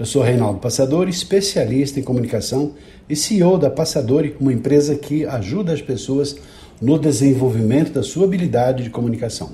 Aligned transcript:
Eu 0.00 0.06
sou 0.06 0.22
Reinaldo 0.22 0.60
Passadori, 0.60 1.10
especialista 1.10 2.00
em 2.00 2.02
comunicação 2.02 2.72
e 3.06 3.14
CEO 3.14 3.58
da 3.58 3.68
Passadori, 3.68 4.34
uma 4.40 4.50
empresa 4.50 4.94
que 4.94 5.26
ajuda 5.26 5.74
as 5.74 5.82
pessoas 5.82 6.38
no 6.80 6.98
desenvolvimento 6.98 7.92
da 7.92 8.02
sua 8.02 8.24
habilidade 8.24 8.82
de 8.82 8.88
comunicação. 8.88 9.52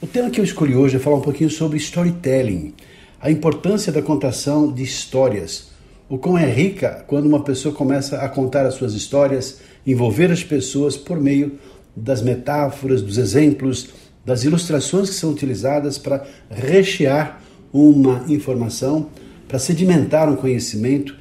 O 0.00 0.06
tema 0.06 0.30
que 0.30 0.38
eu 0.38 0.44
escolhi 0.44 0.76
hoje 0.76 0.94
é 0.94 1.00
falar 1.00 1.16
um 1.16 1.22
pouquinho 1.22 1.50
sobre 1.50 1.76
storytelling, 1.76 2.72
a 3.20 3.28
importância 3.28 3.90
da 3.90 4.00
contação 4.00 4.72
de 4.72 4.84
histórias. 4.84 5.70
O 6.08 6.18
quão 6.18 6.38
é 6.38 6.48
rica 6.48 7.04
quando 7.08 7.26
uma 7.26 7.42
pessoa 7.42 7.74
começa 7.74 8.18
a 8.18 8.28
contar 8.28 8.64
as 8.64 8.74
suas 8.74 8.94
histórias, 8.94 9.58
envolver 9.84 10.30
as 10.30 10.44
pessoas 10.44 10.96
por 10.96 11.20
meio 11.20 11.58
das 11.96 12.22
metáforas, 12.22 13.02
dos 13.02 13.18
exemplos, 13.18 13.88
das 14.24 14.44
ilustrações 14.44 15.10
que 15.10 15.16
são 15.16 15.32
utilizadas 15.32 15.98
para 15.98 16.24
rechear 16.48 17.42
uma 17.72 18.24
informação, 18.28 19.08
para 19.48 19.58
sedimentar 19.58 20.28
um 20.28 20.36
conhecimento, 20.36 21.14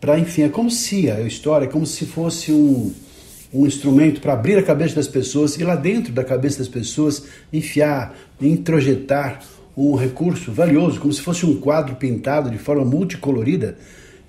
para, 0.00 0.18
enfim, 0.18 0.42
é 0.42 0.48
como 0.48 0.70
se 0.70 1.10
a 1.10 1.20
história, 1.20 1.66
é 1.66 1.68
como 1.68 1.86
se 1.86 2.06
fosse 2.06 2.52
um, 2.52 2.92
um 3.52 3.66
instrumento 3.66 4.20
para 4.20 4.32
abrir 4.32 4.56
a 4.56 4.62
cabeça 4.62 4.96
das 4.96 5.06
pessoas 5.06 5.56
e 5.56 5.64
lá 5.64 5.76
dentro 5.76 6.12
da 6.12 6.24
cabeça 6.24 6.58
das 6.58 6.68
pessoas 6.68 7.24
enfiar, 7.52 8.16
introjetar 8.40 9.40
um 9.76 9.94
recurso 9.94 10.52
valioso, 10.52 11.00
como 11.00 11.12
se 11.12 11.20
fosse 11.20 11.46
um 11.46 11.56
quadro 11.56 11.96
pintado 11.96 12.50
de 12.50 12.58
forma 12.58 12.84
multicolorida, 12.84 13.76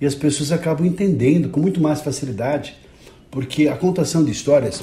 e 0.00 0.06
as 0.06 0.14
pessoas 0.14 0.52
acabam 0.52 0.86
entendendo 0.86 1.48
com 1.48 1.60
muito 1.60 1.80
mais 1.80 2.00
facilidade, 2.00 2.76
porque 3.30 3.68
a 3.68 3.76
contação 3.76 4.24
de 4.24 4.30
histórias 4.30 4.82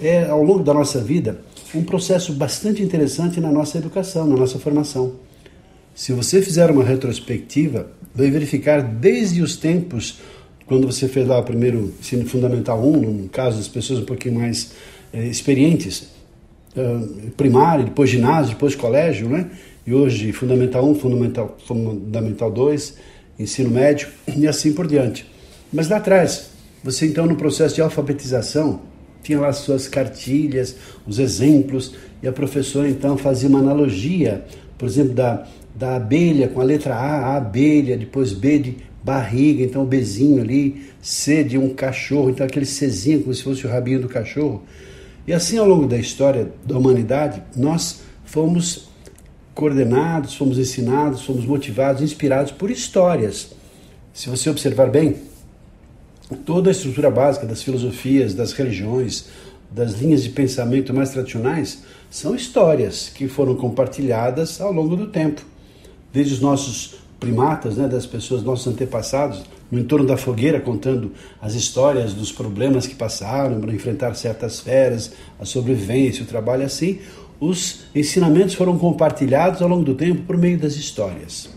é, 0.00 0.26
ao 0.26 0.42
longo 0.42 0.62
da 0.62 0.72
nossa 0.74 1.00
vida, 1.00 1.40
um 1.74 1.82
processo 1.82 2.32
bastante 2.32 2.82
interessante 2.82 3.40
na 3.40 3.50
nossa 3.50 3.78
educação, 3.78 4.26
na 4.26 4.36
nossa 4.36 4.58
formação. 4.58 5.14
Se 5.98 6.12
você 6.12 6.40
fizer 6.40 6.70
uma 6.70 6.84
retrospectiva, 6.84 7.90
vai 8.14 8.30
verificar 8.30 8.80
desde 8.80 9.42
os 9.42 9.56
tempos 9.56 10.20
quando 10.64 10.86
você 10.86 11.08
fez 11.08 11.26
lá 11.26 11.40
o 11.40 11.42
primeiro 11.42 11.92
ensino 11.98 12.24
fundamental 12.24 12.80
1, 12.80 13.00
no 13.00 13.28
caso 13.28 13.56
das 13.56 13.66
pessoas 13.66 13.98
um 13.98 14.04
pouquinho 14.04 14.36
mais 14.36 14.74
é, 15.12 15.26
experientes, 15.26 16.08
primário, 17.36 17.86
depois 17.86 18.08
ginásio, 18.08 18.52
depois 18.52 18.76
colégio, 18.76 19.28
né? 19.28 19.50
E 19.84 19.92
hoje 19.92 20.30
fundamental 20.30 20.88
1, 20.88 20.94
fundamental, 20.94 21.58
fundamental 21.66 22.52
2, 22.52 22.94
ensino 23.36 23.68
médio 23.68 24.06
e 24.36 24.46
assim 24.46 24.72
por 24.72 24.86
diante. 24.86 25.26
Mas 25.72 25.88
lá 25.88 25.96
atrás, 25.96 26.50
você 26.84 27.06
então 27.06 27.26
no 27.26 27.34
processo 27.34 27.74
de 27.74 27.82
alfabetização, 27.82 28.82
tinha 29.20 29.40
lá 29.40 29.48
as 29.48 29.56
suas 29.56 29.88
cartilhas, 29.88 30.76
os 31.04 31.18
exemplos, 31.18 31.96
e 32.22 32.28
a 32.28 32.32
professora 32.32 32.88
então 32.88 33.18
fazia 33.18 33.48
uma 33.48 33.58
analogia, 33.58 34.44
por 34.78 34.86
exemplo, 34.86 35.14
da 35.14 35.46
da 35.78 35.94
abelha 35.94 36.48
com 36.48 36.60
a 36.60 36.64
letra 36.64 36.96
A, 36.96 37.26
a 37.26 37.36
abelha, 37.36 37.96
depois 37.96 38.32
B 38.32 38.58
de 38.58 38.76
barriga, 39.02 39.62
então 39.62 39.82
o 39.82 39.86
Bzinho 39.86 40.42
ali, 40.42 40.90
C 41.00 41.44
de 41.44 41.56
um 41.56 41.72
cachorro, 41.72 42.30
então 42.30 42.44
aquele 42.44 42.66
Czinho 42.66 43.22
como 43.22 43.32
se 43.32 43.44
fosse 43.44 43.64
o 43.64 43.70
rabinho 43.70 44.00
do 44.00 44.08
cachorro. 44.08 44.64
E 45.26 45.32
assim 45.32 45.56
ao 45.56 45.66
longo 45.68 45.86
da 45.86 45.96
história 45.96 46.50
da 46.66 46.76
humanidade, 46.76 47.40
nós 47.54 48.00
fomos 48.24 48.88
coordenados, 49.54 50.34
fomos 50.34 50.58
ensinados, 50.58 51.22
fomos 51.24 51.46
motivados, 51.46 52.02
inspirados 52.02 52.50
por 52.50 52.70
histórias. 52.70 53.52
Se 54.12 54.28
você 54.28 54.50
observar 54.50 54.90
bem, 54.90 55.16
toda 56.44 56.70
a 56.70 56.72
estrutura 56.72 57.10
básica 57.10 57.46
das 57.46 57.62
filosofias, 57.62 58.34
das 58.34 58.52
religiões, 58.52 59.28
das 59.70 59.94
linhas 59.94 60.22
de 60.22 60.30
pensamento 60.30 60.94
mais 60.94 61.10
tradicionais 61.10 61.82
são 62.10 62.34
histórias 62.34 63.10
que 63.14 63.28
foram 63.28 63.54
compartilhadas 63.54 64.60
ao 64.60 64.72
longo 64.72 64.96
do 64.96 65.08
tempo 65.08 65.42
desde 66.12 66.34
os 66.34 66.40
nossos 66.40 66.96
primatas, 67.20 67.76
né, 67.76 67.88
das 67.88 68.06
pessoas, 68.06 68.42
nossos 68.42 68.66
antepassados, 68.66 69.42
no 69.70 69.78
entorno 69.78 70.06
da 70.06 70.16
fogueira, 70.16 70.60
contando 70.60 71.12
as 71.42 71.54
histórias 71.54 72.14
dos 72.14 72.32
problemas 72.32 72.86
que 72.86 72.94
passaram 72.94 73.60
para 73.60 73.74
enfrentar 73.74 74.14
certas 74.14 74.60
feras, 74.60 75.12
a 75.38 75.44
sobrevivência, 75.44 76.22
o 76.22 76.26
trabalho 76.26 76.64
assim, 76.64 77.00
os 77.40 77.80
ensinamentos 77.94 78.54
foram 78.54 78.78
compartilhados 78.78 79.60
ao 79.60 79.68
longo 79.68 79.84
do 79.84 79.94
tempo 79.94 80.22
por 80.22 80.36
meio 80.36 80.58
das 80.58 80.76
histórias. 80.76 81.48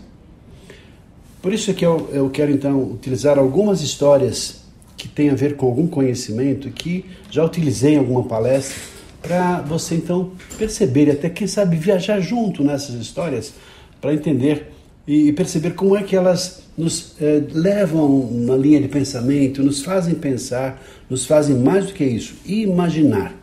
Por 1.40 1.52
isso 1.52 1.70
é 1.70 1.74
que 1.74 1.84
eu, 1.84 2.08
eu 2.12 2.30
quero 2.30 2.52
então 2.52 2.82
utilizar 2.82 3.38
algumas 3.38 3.80
histórias 3.80 4.61
que 5.02 5.08
têm 5.08 5.30
a 5.30 5.34
ver 5.34 5.56
com 5.56 5.66
algum 5.66 5.88
conhecimento 5.88 6.70
que 6.70 7.04
já 7.28 7.44
utilizei 7.44 7.94
em 7.94 7.98
alguma 7.98 8.22
palestra 8.22 8.80
para 9.20 9.60
você 9.60 9.96
então 9.96 10.30
perceber 10.56 11.08
e 11.08 11.10
até 11.10 11.28
quem 11.28 11.48
sabe 11.48 11.74
viajar 11.76 12.20
junto 12.20 12.62
nessas 12.62 12.94
histórias 12.94 13.52
para 14.00 14.14
entender 14.14 14.70
e 15.04 15.32
perceber 15.32 15.72
como 15.72 15.96
é 15.96 16.04
que 16.04 16.14
elas 16.14 16.62
nos 16.78 17.16
eh, 17.20 17.42
levam 17.52 18.30
na 18.30 18.56
linha 18.56 18.80
de 18.80 18.86
pensamento, 18.86 19.60
nos 19.60 19.82
fazem 19.82 20.14
pensar, 20.14 20.80
nos 21.10 21.26
fazem 21.26 21.56
mais 21.56 21.86
do 21.86 21.94
que 21.94 22.04
isso, 22.04 22.36
imaginar 22.46 23.34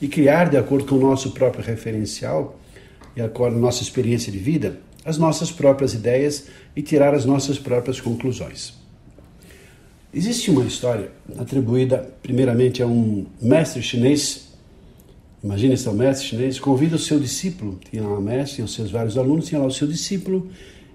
e 0.00 0.06
criar 0.06 0.48
de 0.48 0.56
acordo 0.56 0.86
com 0.86 0.94
o 0.94 1.00
nosso 1.00 1.32
próprio 1.32 1.64
referencial 1.64 2.56
e 3.16 3.20
a 3.20 3.28
nossa 3.50 3.82
experiência 3.82 4.30
de 4.30 4.38
vida, 4.38 4.78
as 5.04 5.18
nossas 5.18 5.50
próprias 5.50 5.94
ideias 5.94 6.46
e 6.76 6.80
tirar 6.80 7.12
as 7.12 7.24
nossas 7.24 7.58
próprias 7.58 8.00
conclusões. 8.00 8.78
Existe 10.12 10.50
uma 10.50 10.64
história 10.64 11.10
atribuída 11.38 11.98
primeiramente 12.22 12.82
a 12.82 12.86
um 12.86 13.26
mestre 13.42 13.82
chinês. 13.82 14.48
Imagina 15.44 15.74
esse 15.74 15.88
mestre 15.90 16.28
chinês, 16.28 16.58
convida 16.58 16.96
o 16.96 16.98
seu 16.98 17.20
discípulo, 17.20 17.78
tinha 17.90 18.02
lá 18.02 18.18
o 18.18 18.22
mestre, 18.22 18.56
tinha 18.56 18.64
os 18.64 18.74
seus 18.74 18.90
vários 18.90 19.18
alunos, 19.18 19.46
tinha 19.46 19.60
lá 19.60 19.66
o 19.66 19.70
seu 19.70 19.86
discípulo, 19.86 20.48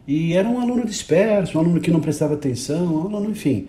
e 0.07 0.33
era 0.33 0.49
um 0.49 0.59
aluno 0.59 0.83
disperso, 0.83 1.57
um 1.57 1.61
aluno 1.61 1.79
que 1.79 1.91
não 1.91 1.99
prestava 1.99 2.33
atenção, 2.33 2.95
um 2.95 3.01
aluno, 3.01 3.29
enfim, 3.29 3.67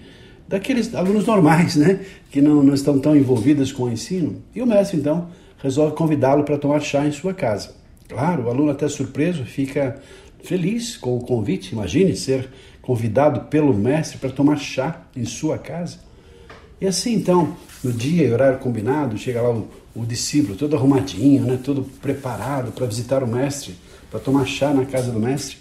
daqueles 0.48 0.94
alunos 0.94 1.26
normais, 1.26 1.76
né, 1.76 2.00
que 2.30 2.40
não, 2.40 2.62
não 2.62 2.72
estão 2.72 2.98
tão 2.98 3.14
envolvidos 3.14 3.70
com 3.70 3.84
o 3.84 3.92
ensino. 3.92 4.42
E 4.54 4.62
o 4.62 4.66
mestre, 4.66 4.96
então, 4.96 5.28
resolve 5.58 5.94
convidá-lo 5.94 6.42
para 6.44 6.56
tomar 6.56 6.80
chá 6.80 7.06
em 7.06 7.12
sua 7.12 7.34
casa. 7.34 7.74
Claro, 8.08 8.44
o 8.44 8.50
aluno 8.50 8.70
até 8.70 8.88
surpreso 8.88 9.44
fica 9.44 10.00
feliz 10.42 10.96
com 10.96 11.16
o 11.16 11.20
convite, 11.20 11.72
imagine 11.72 12.16
ser 12.16 12.48
convidado 12.84 13.42
pelo 13.42 13.74
mestre 13.74 14.18
para 14.18 14.30
tomar 14.30 14.56
chá 14.56 15.02
em 15.16 15.24
sua 15.24 15.58
casa. 15.58 15.98
E 16.80 16.86
assim, 16.86 17.14
então, 17.14 17.56
no 17.82 17.92
dia 17.92 18.26
e 18.26 18.32
horário 18.32 18.58
combinado, 18.58 19.16
chega 19.16 19.40
lá 19.40 19.50
o 19.50 19.68
o 19.94 20.04
discípulo 20.04 20.56
todo 20.56 20.74
arrumadinho, 20.74 21.44
né, 21.44 21.58
todo 21.62 21.84
preparado 21.84 22.72
para 22.72 22.86
visitar 22.86 23.22
o 23.22 23.26
mestre, 23.26 23.76
para 24.10 24.18
tomar 24.18 24.44
chá 24.44 24.74
na 24.74 24.84
casa 24.84 25.12
do 25.12 25.20
mestre. 25.20 25.58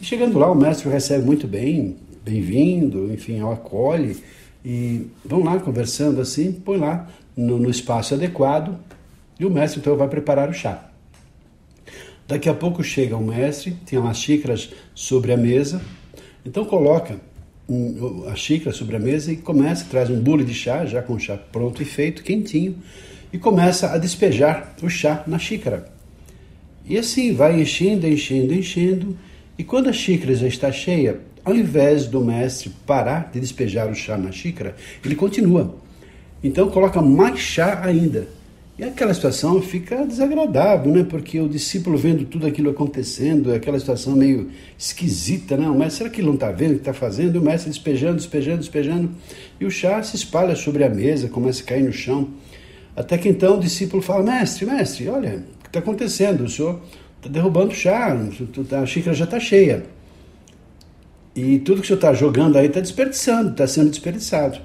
E 0.00 0.04
chegando 0.04 0.38
lá, 0.38 0.50
o 0.50 0.54
mestre 0.54 0.88
o 0.88 0.90
recebe 0.90 1.24
muito 1.24 1.46
bem, 1.46 1.96
bem-vindo, 2.24 3.12
enfim, 3.12 3.40
o 3.40 3.52
acolhe 3.52 4.16
e 4.64 5.06
vão 5.24 5.44
lá 5.44 5.58
conversando 5.60 6.20
assim, 6.20 6.50
põe 6.50 6.78
lá 6.78 7.08
no, 7.36 7.58
no 7.58 7.70
espaço 7.70 8.14
adequado 8.14 8.76
e 9.38 9.46
o 9.46 9.50
mestre 9.50 9.78
então 9.78 9.96
vai 9.96 10.08
preparar 10.08 10.50
o 10.50 10.52
chá. 10.52 10.90
Daqui 12.26 12.48
a 12.48 12.54
pouco 12.54 12.82
chega 12.82 13.16
o 13.16 13.24
mestre, 13.24 13.76
tem 13.86 13.96
umas 13.96 14.18
xícaras 14.18 14.70
sobre 14.92 15.32
a 15.32 15.36
mesa, 15.36 15.80
então 16.46 16.64
coloca 16.64 17.20
um, 17.68 18.28
a 18.28 18.36
xícara 18.36 18.72
sobre 18.72 18.94
a 18.94 19.00
mesa 19.00 19.32
e 19.32 19.36
começa, 19.36 19.84
traz 19.90 20.08
um 20.08 20.20
bule 20.20 20.44
de 20.44 20.54
chá, 20.54 20.86
já 20.86 21.02
com 21.02 21.14
o 21.14 21.18
chá 21.18 21.36
pronto 21.36 21.82
e 21.82 21.84
feito, 21.84 22.22
quentinho, 22.22 22.76
e 23.32 23.38
começa 23.38 23.92
a 23.92 23.98
despejar 23.98 24.74
o 24.80 24.88
chá 24.88 25.24
na 25.26 25.38
xícara. 25.38 25.90
E 26.88 26.96
assim 26.96 27.34
vai 27.34 27.60
enchendo, 27.60 28.06
enchendo, 28.06 28.54
enchendo, 28.54 29.18
e 29.58 29.64
quando 29.64 29.88
a 29.88 29.92
xícara 29.92 30.34
já 30.34 30.46
está 30.46 30.70
cheia, 30.70 31.20
ao 31.44 31.54
invés 31.54 32.06
do 32.06 32.24
mestre 32.24 32.70
parar 32.86 33.30
de 33.32 33.40
despejar 33.40 33.90
o 33.90 33.94
chá 33.94 34.16
na 34.16 34.30
xícara, 34.30 34.76
ele 35.04 35.16
continua. 35.16 35.74
Então 36.44 36.70
coloca 36.70 37.02
mais 37.02 37.40
chá 37.40 37.80
ainda. 37.84 38.28
E 38.78 38.84
aquela 38.84 39.14
situação 39.14 39.62
fica 39.62 40.04
desagradável, 40.04 40.92
né? 40.92 41.02
Porque 41.02 41.40
o 41.40 41.48
discípulo 41.48 41.96
vendo 41.96 42.26
tudo 42.26 42.46
aquilo 42.46 42.68
acontecendo, 42.68 43.50
é 43.50 43.56
aquela 43.56 43.78
situação 43.78 44.14
meio 44.14 44.50
esquisita, 44.78 45.56
né? 45.56 45.66
O 45.66 45.74
mestre, 45.74 45.98
será 45.98 46.10
que 46.10 46.20
ele 46.20 46.26
não 46.26 46.34
está 46.34 46.50
vendo 46.50 46.72
o 46.72 46.74
que 46.74 46.80
está 46.80 46.92
fazendo? 46.92 47.36
E 47.36 47.38
o 47.38 47.42
mestre 47.42 47.70
despejando, 47.70 48.16
despejando, 48.16 48.58
despejando. 48.58 49.10
E 49.58 49.64
o 49.64 49.70
chá 49.70 50.02
se 50.02 50.14
espalha 50.16 50.54
sobre 50.54 50.84
a 50.84 50.90
mesa, 50.90 51.26
começa 51.26 51.62
a 51.62 51.66
cair 51.66 51.84
no 51.84 51.92
chão. 51.92 52.28
Até 52.94 53.16
que 53.16 53.30
então 53.30 53.56
o 53.56 53.60
discípulo 53.60 54.02
fala: 54.02 54.22
Mestre, 54.22 54.66
mestre, 54.66 55.08
olha, 55.08 55.36
o 55.58 55.62
que 55.62 55.68
está 55.68 55.78
acontecendo? 55.78 56.44
O 56.44 56.48
senhor 56.48 56.78
está 57.16 57.30
derrubando 57.30 57.72
o 57.72 57.74
chá, 57.74 58.14
a 58.82 58.86
xícara 58.86 59.16
já 59.16 59.24
está 59.24 59.40
cheia. 59.40 59.84
E 61.34 61.60
tudo 61.60 61.80
que 61.80 61.84
o 61.84 61.86
senhor 61.86 61.96
está 61.96 62.12
jogando 62.12 62.58
aí 62.58 62.66
está 62.66 62.80
desperdiçando, 62.80 63.52
está 63.52 63.66
sendo 63.66 63.88
desperdiçado. 63.88 64.58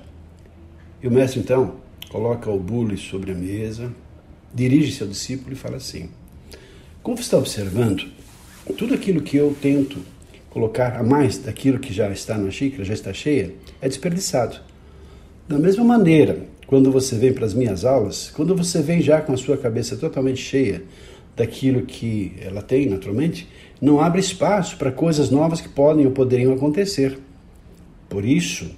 E 1.02 1.08
o 1.08 1.12
mestre 1.12 1.40
então 1.40 1.81
coloca 2.12 2.52
o 2.52 2.60
bule 2.60 2.98
sobre 2.98 3.32
a 3.32 3.36
mesa, 3.36 3.90
dirige-se 4.54 5.02
ao 5.02 5.08
discípulo 5.08 5.54
e 5.54 5.56
fala 5.56 5.78
assim: 5.78 6.10
Como 7.02 7.16
você 7.16 7.24
está 7.24 7.38
observando, 7.38 8.06
tudo 8.78 8.94
aquilo 8.94 9.22
que 9.22 9.38
eu 9.38 9.56
tento 9.62 10.00
colocar 10.50 10.98
a 10.98 11.04
mais 11.04 11.38
daquilo 11.38 11.80
que 11.80 11.94
já 11.94 12.12
está 12.12 12.38
na 12.38 12.52
xícara, 12.52 12.84
já 12.84 12.94
está 12.94 13.14
cheia, 13.14 13.56
é 13.82 13.88
desperdiçado. 13.88 14.60
Da 15.48 15.58
mesma 15.58 15.86
maneira, 15.86 16.46
quando 16.68 16.92
você 16.92 17.16
vem 17.16 17.32
para 17.32 17.46
as 17.46 17.54
minhas 17.54 17.86
aulas, 17.86 18.30
quando 18.36 18.56
você 18.56 18.82
vem 18.82 19.02
já 19.02 19.22
com 19.22 19.32
a 19.32 19.38
sua 19.38 19.58
cabeça 19.58 19.96
totalmente 19.96 20.42
cheia 20.42 20.84
daquilo 21.36 21.84
que 21.84 22.34
ela 22.42 22.62
tem, 22.62 22.90
naturalmente, 22.90 23.48
não 23.80 24.02
abre 24.02 24.20
espaço 24.20 24.76
para 24.78 24.92
coisas 24.92 25.30
novas 25.30 25.62
que 25.62 25.70
podem 25.70 26.06
ou 26.06 26.12
poderiam 26.12 26.54
acontecer. 26.54 27.18
Por 28.10 28.26
isso, 28.26 28.70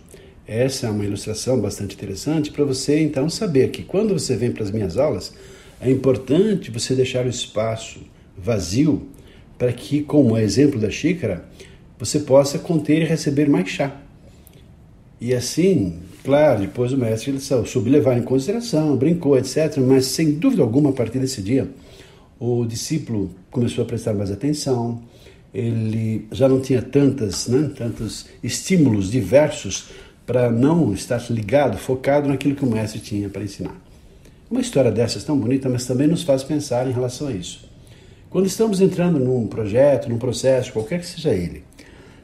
essa 0.48 0.88
é 0.88 0.90
uma 0.90 1.06
ilustração 1.06 1.60
bastante 1.60 1.96
interessante 1.96 2.52
para 2.52 2.66
você 2.66 3.00
então 3.00 3.30
saber 3.30 3.72
que 3.72 3.84
quando 3.84 4.14
você 4.14 4.36
vem 4.36 4.52
para 4.52 4.64
as 4.64 4.72
minhas 4.72 4.98
aulas, 4.98 5.34
é 5.80 5.90
importante 5.90 6.72
você 6.72 6.96
deixar 6.96 7.26
o 7.26 7.30
espaço 7.30 8.00
vazio 8.38 9.08
para 9.58 9.72
que, 9.72 10.02
como 10.02 10.36
é 10.36 10.44
exemplo 10.44 10.80
da 10.80 10.90
xícara, 10.90 11.46
você 11.98 12.20
possa 12.20 12.60
conter 12.60 13.02
e 13.02 13.06
receber 13.06 13.48
mais 13.50 13.70
chá. 13.70 14.02
E 15.22 15.34
assim, 15.34 16.00
claro, 16.24 16.62
depois 16.62 16.92
o 16.92 16.98
mestre 16.98 17.32
ele 17.32 17.40
soube 17.40 17.90
levar 17.90 18.18
em 18.18 18.24
consideração, 18.24 18.98
brincou, 18.98 19.38
etc. 19.38 19.78
Mas 19.78 20.06
sem 20.06 20.34
dúvida 20.34 20.62
alguma, 20.62 20.90
a 20.90 20.94
partir 20.94 21.20
desse 21.20 21.42
dia, 21.42 21.70
o 22.40 22.66
discípulo 22.66 23.32
começou 23.50 23.84
a 23.84 23.88
prestar 23.88 24.14
mais 24.14 24.32
atenção, 24.32 25.02
ele 25.54 26.28
já 26.32 26.50
não 26.50 26.60
tinha 26.60 26.82
tantas, 26.82 27.48
né, 27.48 27.72
tantos 27.78 28.26
estímulos 28.44 29.12
diversos 29.12 29.90
para 30.26 30.50
não 30.50 30.94
estar 30.94 31.22
ligado, 31.30 31.78
focado 31.78 32.30
naquilo 32.30 32.56
que 32.56 32.64
o 32.64 32.70
mestre 32.70 33.00
tinha 33.00 33.30
para 33.30 33.44
ensinar. 33.44 33.76
Uma 34.50 34.62
história 34.62 34.92
dessas 34.92 35.24
tão 35.24 35.38
bonita, 35.38 35.68
mas 35.68 35.86
também 35.86 36.08
nos 36.08 36.24
faz 36.24 36.44
pensar 36.44 36.88
em 36.88 36.92
relação 36.92 37.28
a 37.28 37.32
isso. 37.32 37.70
Quando 38.30 38.48
estamos 38.48 38.82
entrando 38.82 39.20
num 39.20 39.48
projeto, 39.48 40.10
num 40.10 40.18
processo, 40.18 40.74
qualquer 40.74 41.00
que 41.00 41.06
seja 41.06 41.34
ele, 41.34 41.64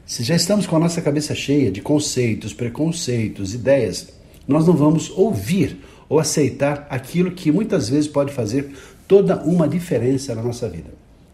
se 0.06 0.24
já 0.24 0.34
estamos 0.34 0.66
com 0.66 0.76
a 0.76 0.80
nossa 0.80 1.00
cabeça 1.00 1.34
cheia 1.34 1.70
de 1.70 1.80
conceitos, 1.80 2.52
preconceitos, 2.52 3.54
ideias, 3.54 4.08
nós 4.46 4.66
não 4.66 4.74
vamos 4.74 5.10
ouvir 5.10 5.78
ou 6.08 6.18
aceitar 6.18 6.86
aquilo 6.90 7.30
que 7.30 7.52
muitas 7.52 7.88
vezes 7.88 8.08
pode 8.08 8.32
fazer 8.32 8.72
toda 9.06 9.36
uma 9.44 9.68
diferença 9.68 10.34
na 10.34 10.42
nossa 10.42 10.68
vida. 10.68 10.90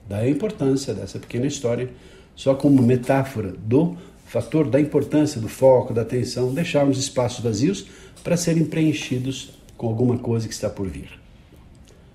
Daí 0.09 0.29
a 0.29 0.31
importância 0.31 0.93
dessa 0.93 1.19
pequena 1.19 1.47
história, 1.47 1.89
só 2.35 2.55
como 2.55 2.83
metáfora 2.83 3.55
do 3.57 3.97
fator 4.27 4.69
da 4.69 4.81
importância 4.81 5.41
do 5.41 5.49
foco, 5.49 5.95
da 5.95 6.03
atenção, 6.03 6.53
deixarmos 6.53 6.99
espaços 6.99 7.43
vazios 7.43 7.87
para 8.23 8.37
serem 8.37 8.65
preenchidos 8.65 9.51
com 9.77 9.87
alguma 9.87 10.19
coisa 10.19 10.47
que 10.49 10.55
está 10.55 10.69
por 10.69 10.89
vir. 10.89 11.09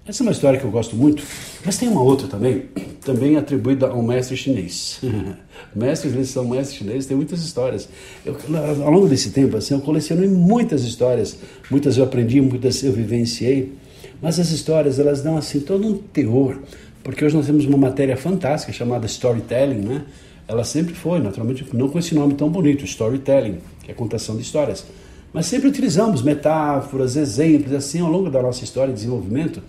Essa 0.05 0.23
é 0.23 0.25
uma 0.25 0.31
história 0.31 0.59
que 0.59 0.65
eu 0.65 0.71
gosto 0.71 0.95
muito, 0.95 1.23
mas 1.63 1.77
tem 1.77 1.87
uma 1.87 2.01
outra 2.01 2.27
também, 2.27 2.65
também 3.05 3.37
atribuída 3.37 3.87
ao 3.87 4.01
mestre 4.01 4.35
chinês. 4.35 4.99
mestres, 5.75 6.13
eles 6.13 6.29
são 6.29 6.43
mestres 6.47 6.75
chineses, 6.79 7.05
tem 7.05 7.15
muitas 7.15 7.41
histórias. 7.43 7.87
Eu, 8.25 8.35
ao 8.83 8.91
longo 8.91 9.07
desse 9.07 9.29
tempo, 9.29 9.55
assim, 9.55 9.75
eu 9.75 9.79
colecionei 9.79 10.27
muitas 10.27 10.83
histórias, 10.83 11.37
muitas 11.69 11.97
eu 11.97 12.03
aprendi, 12.03 12.41
muitas 12.41 12.83
eu 12.83 12.91
vivenciei, 12.91 13.73
mas 14.19 14.39
as 14.39 14.49
histórias, 14.49 14.97
elas 14.97 15.21
dão 15.21 15.37
assim 15.37 15.59
todo 15.59 15.87
um 15.87 15.97
teor, 15.97 16.59
porque 17.03 17.23
hoje 17.23 17.35
nós 17.35 17.45
temos 17.45 17.65
uma 17.65 17.77
matéria 17.77 18.17
fantástica 18.17 18.73
chamada 18.73 19.05
storytelling, 19.05 19.81
né? 19.81 20.05
Ela 20.51 20.65
sempre 20.65 20.93
foi, 20.93 21.19
naturalmente, 21.19 21.65
não 21.71 21.87
com 21.87 21.97
esse 21.97 22.13
nome 22.13 22.33
tão 22.33 22.49
bonito, 22.49 22.83
storytelling, 22.83 23.59
que 23.83 23.89
é 23.89 23.93
contação 23.93 24.35
de 24.35 24.41
histórias. 24.41 24.85
Mas 25.31 25.45
sempre 25.45 25.69
utilizamos 25.69 26.21
metáforas, 26.21 27.15
exemplos, 27.15 27.71
assim, 27.71 28.01
ao 28.01 28.11
longo 28.11 28.29
da 28.29 28.41
nossa 28.41 28.61
história 28.61 28.93
de 28.93 28.99
desenvolvimento, 28.99 29.63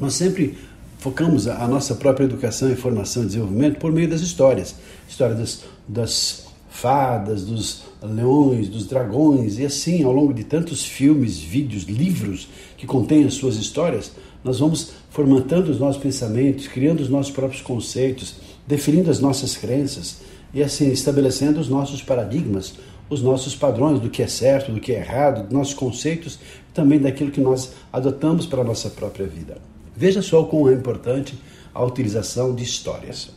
nós 0.00 0.14
sempre 0.14 0.58
focamos 0.98 1.46
a, 1.46 1.68
nossa 1.68 1.94
própria 1.94 2.24
educação 2.24 2.72
e 2.72 2.74
formação 2.74 3.22
e 3.22 3.26
desenvolvimento 3.26 3.78
por 3.78 3.92
meio 3.92 4.08
das 4.08 4.20
histórias. 4.20 4.74
História 5.08 5.36
das, 5.36 5.62
das 5.86 6.46
fadas, 6.68 7.44
dos 7.44 7.84
leões, 8.02 8.68
dos 8.68 8.86
dragões, 8.88 9.60
e 9.60 9.64
assim, 9.64 10.02
ao 10.02 10.12
longo 10.12 10.34
de 10.34 10.42
tantos 10.42 10.84
filmes, 10.84 11.38
vídeos, 11.38 11.84
livros 11.84 12.48
que 12.76 12.84
contêm 12.84 13.24
as 13.24 13.34
suas 13.34 13.54
histórias, 13.54 14.10
nós 14.42 14.58
vamos 14.58 14.90
formatando 15.10 15.70
os 15.70 15.78
nossos 15.78 16.02
pensamentos, 16.02 16.66
criando 16.66 16.98
os 16.98 17.08
nossos 17.08 17.30
próprios 17.30 17.62
conceitos, 17.62 18.34
definindo 18.72 19.10
as 19.10 19.20
nossas 19.20 19.54
crenças 19.54 20.22
e 20.54 20.62
assim 20.62 20.90
estabelecendo 20.90 21.60
os 21.60 21.68
nossos 21.68 22.00
paradigmas, 22.00 22.72
os 23.10 23.20
nossos 23.20 23.54
padrões 23.54 24.00
do 24.00 24.08
que 24.08 24.22
é 24.22 24.26
certo, 24.26 24.72
do 24.72 24.80
que 24.80 24.92
é 24.92 25.00
errado, 25.00 25.52
nossos 25.52 25.74
conceitos, 25.74 26.38
também 26.72 26.98
daquilo 26.98 27.30
que 27.30 27.40
nós 27.40 27.72
adotamos 27.92 28.46
para 28.46 28.62
a 28.62 28.64
nossa 28.64 28.88
própria 28.88 29.26
vida. 29.26 29.58
Veja 29.94 30.22
só 30.22 30.42
como 30.44 30.70
é 30.70 30.72
importante 30.72 31.38
a 31.74 31.84
utilização 31.84 32.54
de 32.54 32.64
histórias. 32.64 33.30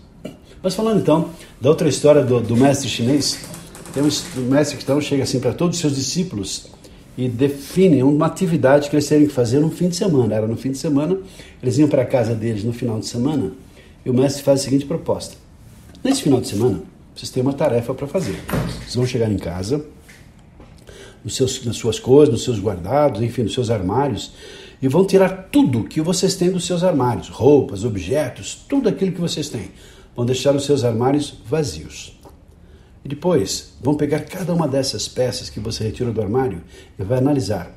Mas 0.63 0.73
falando 0.73 1.01
então 1.01 1.29
da 1.59 1.67
outra 1.67 1.89
história 1.89 2.23
do, 2.23 2.39
do 2.39 2.55
mestre 2.55 2.87
chinês, 2.87 3.37
tem 3.93 4.01
um 4.01 4.49
mestre 4.49 4.77
que 4.77 4.83
então 4.83 5.01
chega 5.01 5.23
assim 5.23 5.41
para 5.41 5.51
todos 5.51 5.75
os 5.75 5.81
seus 5.81 5.95
discípulos 5.95 6.67
e 7.17 7.27
define 7.27 8.03
uma 8.03 8.27
atividade 8.27 8.89
que 8.89 8.95
eles 8.95 9.05
teriam 9.05 9.27
que 9.27 9.33
fazer 9.33 9.59
no 9.59 9.69
fim 9.69 9.89
de 9.89 9.97
semana. 9.97 10.33
Era 10.33 10.47
no 10.47 10.55
fim 10.55 10.71
de 10.71 10.77
semana, 10.77 11.17
eles 11.61 11.77
iam 11.77 11.89
para 11.89 12.03
a 12.03 12.05
casa 12.05 12.33
deles 12.33 12.63
no 12.63 12.71
final 12.71 12.97
de 13.01 13.05
semana 13.05 13.51
e 14.05 14.09
o 14.09 14.13
mestre 14.13 14.43
faz 14.43 14.61
a 14.61 14.63
seguinte 14.63 14.85
proposta: 14.85 15.35
Nesse 16.03 16.21
final 16.21 16.39
de 16.39 16.47
semana, 16.47 16.83
vocês 17.15 17.29
têm 17.29 17.41
uma 17.41 17.53
tarefa 17.53 17.93
para 17.93 18.07
fazer. 18.07 18.39
Vocês 18.79 18.95
vão 18.95 19.05
chegar 19.05 19.31
em 19.31 19.37
casa, 19.37 19.83
nos 21.23 21.35
seus, 21.35 21.65
nas 21.65 21.77
suas 21.77 21.99
coisas, 21.99 22.31
nos 22.31 22.43
seus 22.43 22.59
guardados, 22.59 23.21
enfim, 23.21 23.43
nos 23.43 23.53
seus 23.53 23.69
armários, 23.69 24.33
e 24.81 24.87
vão 24.87 25.05
tirar 25.05 25.49
tudo 25.51 25.85
que 25.85 26.01
vocês 26.01 26.35
têm 26.35 26.51
dos 26.51 26.65
seus 26.65 26.83
armários 26.83 27.29
roupas, 27.29 27.83
objetos, 27.83 28.55
tudo 28.69 28.87
aquilo 28.87 29.11
que 29.11 29.21
vocês 29.21 29.49
têm. 29.49 29.71
Vão 30.15 30.25
deixar 30.25 30.55
os 30.55 30.65
seus 30.65 30.83
armários 30.83 31.33
vazios. 31.45 32.19
E 33.03 33.07
depois 33.07 33.73
vão 33.81 33.95
pegar 33.95 34.21
cada 34.21 34.53
uma 34.53 34.67
dessas 34.67 35.07
peças 35.07 35.49
que 35.49 35.59
você 35.59 35.83
retirou 35.83 36.13
do 36.13 36.21
armário 36.21 36.61
e 36.97 37.03
vai 37.03 37.17
analisar 37.17 37.71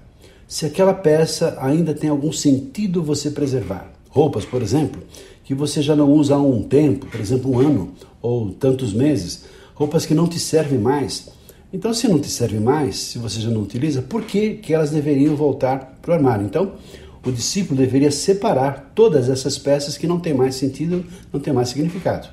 se 0.48 0.64
aquela 0.64 0.94
peça 0.94 1.58
ainda 1.60 1.92
tem 1.92 2.08
algum 2.08 2.32
sentido 2.32 3.02
você 3.02 3.30
preservar. 3.30 3.92
Roupas, 4.08 4.46
por 4.46 4.62
exemplo, 4.62 5.02
que 5.48 5.54
você 5.54 5.80
já 5.80 5.96
não 5.96 6.12
usa 6.12 6.34
há 6.34 6.38
um 6.38 6.62
tempo, 6.62 7.06
por 7.06 7.18
exemplo, 7.18 7.50
um 7.50 7.58
ano 7.58 7.94
ou 8.20 8.50
tantos 8.50 8.92
meses, 8.92 9.46
roupas 9.74 10.04
que 10.04 10.12
não 10.12 10.26
te 10.26 10.38
servem 10.38 10.78
mais. 10.78 11.30
Então, 11.72 11.94
se 11.94 12.06
não 12.06 12.18
te 12.18 12.28
servem 12.28 12.60
mais, 12.60 12.96
se 12.96 13.18
você 13.18 13.40
já 13.40 13.48
não 13.48 13.62
utiliza, 13.62 14.02
por 14.02 14.24
que, 14.24 14.56
que 14.56 14.74
elas 14.74 14.90
deveriam 14.90 15.34
voltar 15.34 15.98
para 16.02 16.10
o 16.10 16.14
armário? 16.14 16.44
Então, 16.44 16.72
o 17.24 17.32
discípulo 17.32 17.80
deveria 17.80 18.10
separar 18.10 18.92
todas 18.94 19.30
essas 19.30 19.56
peças 19.56 19.96
que 19.96 20.06
não 20.06 20.20
têm 20.20 20.34
mais 20.34 20.54
sentido, 20.54 21.02
não 21.32 21.40
têm 21.40 21.54
mais 21.54 21.70
significado. 21.70 22.28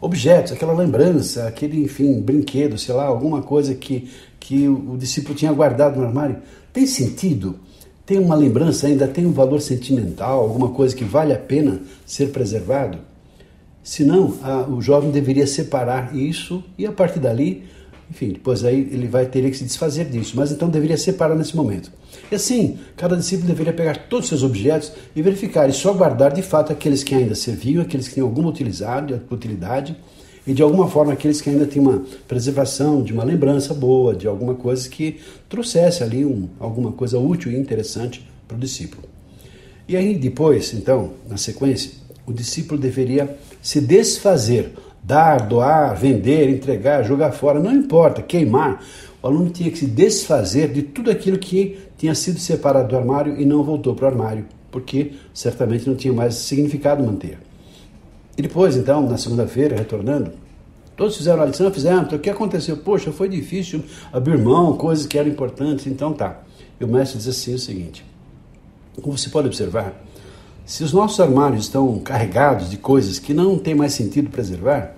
Objetos, 0.00 0.52
aquela 0.52 0.72
lembrança, 0.72 1.46
aquele, 1.46 1.84
enfim, 1.84 2.22
brinquedo, 2.22 2.78
sei 2.78 2.94
lá, 2.94 3.04
alguma 3.04 3.42
coisa 3.42 3.74
que, 3.74 4.08
que 4.40 4.66
o 4.66 4.96
discípulo 4.96 5.34
tinha 5.34 5.52
guardado 5.52 6.00
no 6.00 6.06
armário, 6.06 6.38
tem 6.72 6.86
sentido? 6.86 7.60
Tem 8.06 8.18
uma 8.20 8.36
lembrança 8.36 8.86
ainda, 8.86 9.08
tem 9.08 9.26
um 9.26 9.32
valor 9.32 9.60
sentimental, 9.60 10.40
alguma 10.40 10.68
coisa 10.70 10.94
que 10.94 11.04
vale 11.04 11.32
a 11.32 11.38
pena 11.38 11.80
ser 12.06 12.28
preservado? 12.28 12.98
Senão, 13.82 14.38
a, 14.42 14.62
o 14.62 14.80
jovem 14.80 15.10
deveria 15.10 15.46
separar 15.46 16.16
isso 16.16 16.62
e 16.78 16.86
a 16.86 16.92
partir 16.92 17.18
dali, 17.18 17.64
enfim, 18.08 18.28
depois 18.28 18.64
aí 18.64 18.88
ele 18.92 19.08
vai 19.08 19.26
ter 19.26 19.50
que 19.50 19.56
se 19.56 19.64
desfazer 19.64 20.04
disso, 20.04 20.34
mas 20.36 20.52
então 20.52 20.68
deveria 20.68 20.96
separar 20.96 21.34
nesse 21.34 21.56
momento. 21.56 21.90
E 22.30 22.36
assim, 22.36 22.78
cada 22.96 23.16
discípulo 23.16 23.48
deveria 23.48 23.72
pegar 23.72 24.08
todos 24.08 24.26
os 24.26 24.28
seus 24.28 24.42
objetos 24.44 24.92
e 25.14 25.20
verificar 25.20 25.68
e 25.68 25.72
só 25.72 25.92
guardar 25.92 26.32
de 26.32 26.42
fato 26.42 26.72
aqueles 26.72 27.02
que 27.02 27.14
ainda 27.14 27.34
serviam, 27.34 27.82
aqueles 27.82 28.06
que 28.06 28.14
têm 28.14 28.22
alguma 28.22 28.48
utilidade, 28.48 29.20
utilidade 29.30 29.96
e 30.46 30.54
de 30.54 30.62
alguma 30.62 30.88
forma 30.88 31.12
aqueles 31.12 31.40
que 31.40 31.50
ainda 31.50 31.66
têm 31.66 31.82
uma 31.82 32.04
preservação 32.28 33.02
de 33.02 33.12
uma 33.12 33.24
lembrança 33.24 33.74
boa, 33.74 34.14
de 34.14 34.28
alguma 34.28 34.54
coisa 34.54 34.88
que 34.88 35.20
trouxesse 35.48 36.02
ali 36.02 36.24
um, 36.24 36.48
alguma 36.60 36.92
coisa 36.92 37.18
útil 37.18 37.50
e 37.50 37.56
interessante 37.56 38.26
para 38.46 38.56
o 38.56 38.60
discípulo. 38.60 39.02
E 39.88 39.96
aí 39.96 40.14
depois, 40.16 40.72
então, 40.72 41.10
na 41.28 41.36
sequência, 41.36 41.92
o 42.26 42.32
discípulo 42.32 42.80
deveria 42.80 43.36
se 43.60 43.80
desfazer, 43.80 44.72
dar, 45.02 45.46
doar, 45.46 45.96
vender, 45.96 46.48
entregar, 46.48 47.02
jogar 47.04 47.32
fora, 47.32 47.60
não 47.60 47.72
importa, 47.72 48.22
queimar. 48.22 48.84
O 49.22 49.26
aluno 49.26 49.50
tinha 49.50 49.70
que 49.70 49.78
se 49.78 49.86
desfazer 49.86 50.72
de 50.72 50.82
tudo 50.82 51.10
aquilo 51.10 51.38
que 51.38 51.78
tinha 51.96 52.14
sido 52.14 52.38
separado 52.38 52.88
do 52.88 52.96
armário 52.96 53.40
e 53.40 53.44
não 53.44 53.62
voltou 53.62 53.94
para 53.94 54.06
o 54.06 54.08
armário, 54.08 54.44
porque 54.70 55.12
certamente 55.32 55.88
não 55.88 55.96
tinha 55.96 56.12
mais 56.12 56.34
significado 56.34 57.02
manter. 57.02 57.38
E 58.36 58.42
depois, 58.42 58.76
então, 58.76 59.08
na 59.08 59.16
segunda-feira, 59.16 59.76
retornando, 59.76 60.32
todos 60.96 61.16
fizeram 61.16 61.42
a 61.42 61.46
lição, 61.46 61.70
fizeram, 61.72 62.02
então 62.02 62.18
o 62.18 62.20
que 62.20 62.30
aconteceu? 62.30 62.76
Poxa, 62.76 63.10
foi 63.12 63.28
difícil 63.28 63.82
abrir 64.12 64.38
mão, 64.38 64.76
coisas 64.76 65.06
que 65.06 65.18
eram 65.18 65.30
importantes, 65.30 65.86
então 65.86 66.12
tá. 66.12 66.42
E 66.78 66.84
o 66.84 66.88
mestre 66.88 67.18
diz 67.18 67.28
assim 67.28 67.54
o 67.54 67.58
seguinte, 67.58 68.04
como 69.00 69.16
você 69.16 69.30
pode 69.30 69.46
observar, 69.46 70.02
se 70.64 70.82
os 70.84 70.92
nossos 70.92 71.18
armários 71.20 71.64
estão 71.64 71.98
carregados 72.00 72.68
de 72.68 72.76
coisas 72.76 73.18
que 73.18 73.32
não 73.32 73.58
tem 73.58 73.74
mais 73.74 73.92
sentido 73.94 74.28
preservar, 74.30 74.94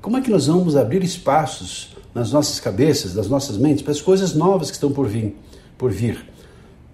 Como 0.00 0.16
é 0.16 0.22
que 0.22 0.30
nós 0.30 0.46
vamos 0.46 0.76
abrir 0.76 1.04
espaços 1.04 1.94
nas 2.14 2.32
nossas 2.32 2.58
cabeças, 2.58 3.14
nas 3.14 3.28
nossas 3.28 3.58
mentes, 3.58 3.82
para 3.82 3.92
as 3.92 4.00
coisas 4.00 4.34
novas 4.34 4.70
que 4.70 4.76
estão 4.76 4.90
por 4.90 5.06
vir? 5.06 5.36
Por 5.76 5.90
vir? 5.90 6.24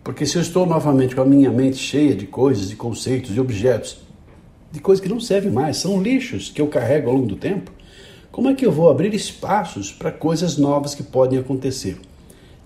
Porque 0.02 0.26
se 0.26 0.36
eu 0.36 0.42
estou 0.42 0.66
novamente 0.66 1.14
com 1.14 1.22
a 1.22 1.24
minha 1.24 1.50
mente 1.50 1.76
cheia 1.76 2.16
de 2.16 2.26
coisas, 2.26 2.68
de 2.68 2.74
conceitos, 2.74 3.32
de 3.32 3.40
objetos, 3.40 3.98
de 4.72 4.80
coisas 4.80 5.02
que 5.02 5.08
não 5.08 5.20
servem 5.20 5.50
mais, 5.50 5.76
são 5.76 6.02
lixos 6.02 6.50
que 6.50 6.60
eu 6.60 6.66
carrego 6.68 7.08
ao 7.08 7.14
longo 7.16 7.26
do 7.26 7.36
tempo, 7.36 7.70
como 8.30 8.50
é 8.50 8.54
que 8.54 8.66
eu 8.66 8.72
vou 8.72 8.90
abrir 8.90 9.14
espaços 9.14 9.90
para 9.90 10.12
coisas 10.12 10.58
novas 10.58 10.94
que 10.94 11.02
podem 11.02 11.38
acontecer? 11.38 11.98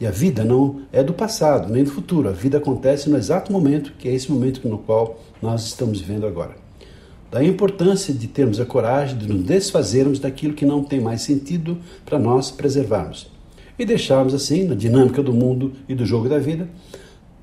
E 0.00 0.06
a 0.06 0.10
vida 0.10 0.42
não 0.42 0.80
é 0.90 1.04
do 1.04 1.12
passado, 1.12 1.70
nem 1.70 1.84
do 1.84 1.90
futuro. 1.90 2.28
A 2.28 2.32
vida 2.32 2.58
acontece 2.58 3.10
no 3.10 3.16
exato 3.16 3.52
momento, 3.52 3.92
que 3.98 4.08
é 4.08 4.14
esse 4.14 4.32
momento 4.32 4.66
no 4.66 4.78
qual 4.78 5.20
nós 5.42 5.66
estamos 5.66 6.00
vivendo 6.00 6.26
agora. 6.26 6.56
Daí 7.30 7.46
a 7.46 7.48
importância 7.48 8.12
de 8.12 8.26
termos 8.26 8.58
a 8.58 8.64
coragem 8.64 9.16
de 9.16 9.28
nos 9.28 9.44
desfazermos 9.44 10.18
daquilo 10.18 10.54
que 10.54 10.66
não 10.66 10.82
tem 10.82 11.00
mais 11.00 11.22
sentido 11.22 11.78
para 12.04 12.18
nós 12.18 12.50
preservarmos. 12.50 13.30
E 13.78 13.84
deixarmos 13.84 14.34
assim, 14.34 14.64
na 14.64 14.74
dinâmica 14.74 15.22
do 15.22 15.32
mundo 15.32 15.74
e 15.88 15.94
do 15.94 16.04
jogo 16.04 16.28
da 16.28 16.38
vida, 16.38 16.68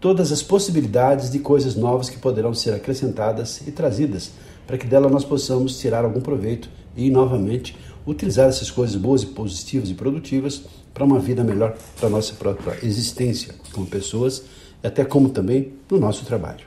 todas 0.01 0.31
as 0.31 0.43
possibilidades 0.43 1.31
de 1.31 1.39
coisas 1.39 1.75
novas 1.75 2.09
que 2.09 2.17
poderão 2.17 2.53
ser 2.53 2.73
acrescentadas 2.73 3.61
e 3.65 3.71
trazidas, 3.71 4.31
para 4.67 4.77
que 4.77 4.85
dela 4.85 5.09
nós 5.09 5.23
possamos 5.23 5.79
tirar 5.79 6.03
algum 6.03 6.19
proveito 6.19 6.69
e, 6.95 7.09
novamente, 7.09 7.75
utilizar 8.05 8.49
essas 8.49 8.69
coisas 8.69 8.95
boas 8.95 9.23
e 9.23 9.27
positivas 9.27 9.89
e 9.89 9.93
produtivas 9.93 10.61
para 10.93 11.05
uma 11.05 11.19
vida 11.19 11.43
melhor 11.43 11.75
para 11.97 12.07
a 12.07 12.09
nossa 12.09 12.33
própria 12.33 12.77
existência 12.83 13.55
como 13.71 13.87
pessoas, 13.87 14.43
até 14.83 15.05
como 15.05 15.29
também 15.29 15.73
no 15.89 15.99
nosso 15.99 16.25
trabalho. 16.25 16.65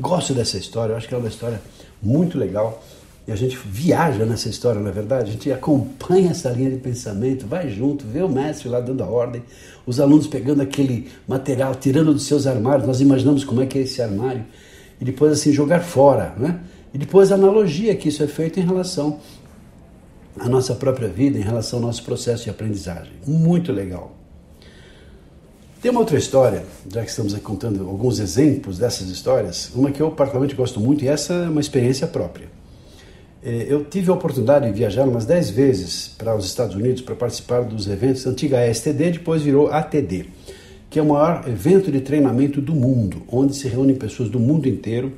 Gosto 0.00 0.32
dessa 0.32 0.56
história, 0.56 0.96
acho 0.96 1.08
que 1.08 1.14
é 1.14 1.18
uma 1.18 1.28
história 1.28 1.60
muito 2.02 2.38
legal. 2.38 2.82
E 3.26 3.30
a 3.30 3.36
gente 3.36 3.56
viaja 3.56 4.24
nessa 4.24 4.48
história, 4.48 4.80
na 4.80 4.88
é 4.88 4.92
verdade, 4.92 5.30
a 5.30 5.32
gente 5.32 5.52
acompanha 5.52 6.32
essa 6.32 6.50
linha 6.50 6.70
de 6.70 6.78
pensamento, 6.78 7.46
vai 7.46 7.70
junto, 7.70 8.04
vê 8.04 8.20
o 8.20 8.28
mestre 8.28 8.68
lá 8.68 8.80
dando 8.80 9.02
a 9.04 9.06
ordem, 9.06 9.42
os 9.86 10.00
alunos 10.00 10.26
pegando 10.26 10.60
aquele 10.60 11.08
material, 11.26 11.74
tirando 11.76 12.12
dos 12.12 12.24
seus 12.24 12.48
armários, 12.48 12.86
nós 12.86 13.00
imaginamos 13.00 13.44
como 13.44 13.62
é 13.62 13.66
que 13.66 13.78
é 13.78 13.82
esse 13.82 14.02
armário, 14.02 14.44
e 15.00 15.04
depois 15.04 15.32
assim 15.32 15.52
jogar 15.52 15.80
fora, 15.80 16.34
né? 16.36 16.60
E 16.94 16.98
depois 16.98 17.32
a 17.32 17.36
analogia 17.36 17.94
que 17.96 18.08
isso 18.08 18.22
é 18.22 18.26
feito 18.26 18.60
em 18.60 18.64
relação 18.64 19.18
à 20.38 20.48
nossa 20.48 20.74
própria 20.74 21.08
vida, 21.08 21.38
em 21.38 21.42
relação 21.42 21.78
ao 21.78 21.86
nosso 21.86 22.02
processo 22.04 22.44
de 22.44 22.50
aprendizagem. 22.50 23.12
Muito 23.26 23.72
legal. 23.72 24.14
Tem 25.80 25.90
uma 25.90 26.00
outra 26.00 26.16
história, 26.16 26.64
já 26.92 27.02
que 27.02 27.10
estamos 27.10 27.34
aqui 27.34 27.42
contando 27.42 27.88
alguns 27.88 28.20
exemplos 28.20 28.78
dessas 28.78 29.08
histórias, 29.08 29.72
uma 29.74 29.90
que 29.90 30.00
eu 30.00 30.12
particularmente 30.12 30.54
gosto 30.54 30.78
muito 30.78 31.04
e 31.04 31.08
essa 31.08 31.34
é 31.34 31.48
uma 31.48 31.60
experiência 31.60 32.06
própria. 32.06 32.46
É, 33.42 33.66
eu 33.68 33.84
tive 33.84 34.08
a 34.08 34.14
oportunidade 34.14 34.66
de 34.66 34.72
viajar 34.72 35.08
umas 35.08 35.24
10 35.24 35.50
vezes 35.50 36.14
para 36.16 36.36
os 36.36 36.46
Estados 36.46 36.76
Unidos 36.76 37.02
para 37.02 37.16
participar 37.16 37.64
dos 37.64 37.88
eventos 37.88 38.24
antiga 38.26 38.64
STD, 38.72 39.10
depois 39.10 39.42
virou 39.42 39.72
ATD, 39.72 40.26
que 40.88 41.00
é 41.00 41.02
o 41.02 41.06
maior 41.06 41.48
evento 41.48 41.90
de 41.90 42.00
treinamento 42.00 42.60
do 42.60 42.76
mundo, 42.76 43.22
onde 43.26 43.56
se 43.56 43.66
reúnem 43.66 43.96
pessoas 43.96 44.28
do 44.28 44.38
mundo 44.38 44.68
inteiro 44.68 45.12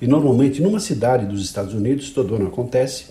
e 0.00 0.06
normalmente 0.06 0.62
numa 0.62 0.80
cidade 0.80 1.26
dos 1.26 1.42
Estados 1.42 1.74
Unidos, 1.74 2.10
todo 2.10 2.34
ano 2.34 2.48
acontece, 2.48 3.06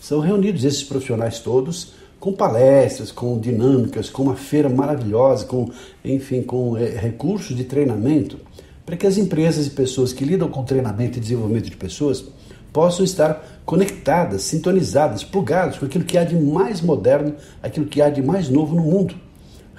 são 0.00 0.20
reunidos 0.20 0.64
esses 0.64 0.82
profissionais 0.82 1.40
todos 1.40 1.92
com 2.18 2.32
palestras, 2.32 3.10
com 3.10 3.38
dinâmicas, 3.38 4.10
com 4.10 4.24
uma 4.24 4.36
feira 4.36 4.68
maravilhosa, 4.68 5.46
com, 5.46 5.70
enfim, 6.04 6.42
com 6.42 6.76
é, 6.76 6.90
recursos 6.90 7.56
de 7.56 7.64
treinamento, 7.64 8.38
para 8.84 8.96
que 8.96 9.06
as 9.06 9.16
empresas 9.16 9.66
e 9.66 9.70
pessoas 9.70 10.12
que 10.12 10.24
lidam 10.24 10.48
com 10.48 10.62
treinamento 10.62 11.16
e 11.16 11.20
desenvolvimento 11.20 11.70
de 11.70 11.76
pessoas 11.76 12.24
possam 12.72 13.04
estar 13.04 13.60
conectadas, 13.64 14.42
sintonizadas, 14.42 15.24
plugadas 15.24 15.78
com 15.78 15.86
aquilo 15.86 16.04
que 16.04 16.18
há 16.18 16.24
de 16.24 16.36
mais 16.36 16.80
moderno, 16.80 17.34
aquilo 17.62 17.86
que 17.86 18.02
há 18.02 18.10
de 18.10 18.22
mais 18.22 18.48
novo 18.48 18.74
no 18.74 18.82
mundo 18.82 19.14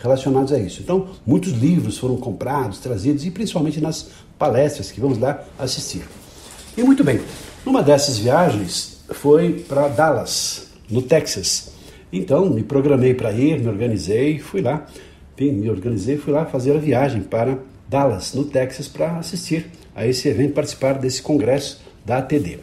relacionados 0.02 0.52
a 0.52 0.58
isso. 0.58 0.82
Então, 0.82 1.10
muitos 1.26 1.52
livros 1.54 1.98
foram 1.98 2.18
comprados, 2.18 2.80
trazidos 2.80 3.24
e 3.26 3.32
principalmente 3.32 3.80
nas 3.80 4.10
palestras 4.38 4.92
que 4.92 5.00
vamos 5.00 5.20
lá 5.20 5.44
assistir. 5.60 6.04
E 6.78 6.84
muito 6.84 7.04
bem, 7.04 7.20
numa 7.66 7.84
dessas 7.84 8.18
viagens 8.18 9.04
foi 9.10 9.66
para 9.68 9.90
Dallas, 9.90 10.70
no 10.90 11.02
Texas. 11.02 11.74
Então, 12.14 12.50
me 12.50 12.64
programei 12.64 13.14
para 13.14 13.32
ir, 13.34 13.60
me 13.60 13.68
organizei, 13.68 14.40
fui 14.40 14.62
lá, 14.62 14.88
enfim, 15.34 15.52
me 15.52 15.70
organizei, 15.70 16.18
fui 16.18 16.32
lá 16.32 16.46
fazer 16.46 16.76
a 16.76 16.80
viagem 16.80 17.24
para 17.24 17.58
Dallas, 17.90 18.34
no 18.34 18.46
Texas, 18.46 18.88
para 18.88 19.18
assistir 19.18 19.70
a 19.94 20.08
esse 20.08 20.30
evento, 20.30 20.54
participar 20.54 20.94
desse 20.94 21.22
congresso 21.22 21.82
da 22.06 22.20
ATD. 22.20 22.60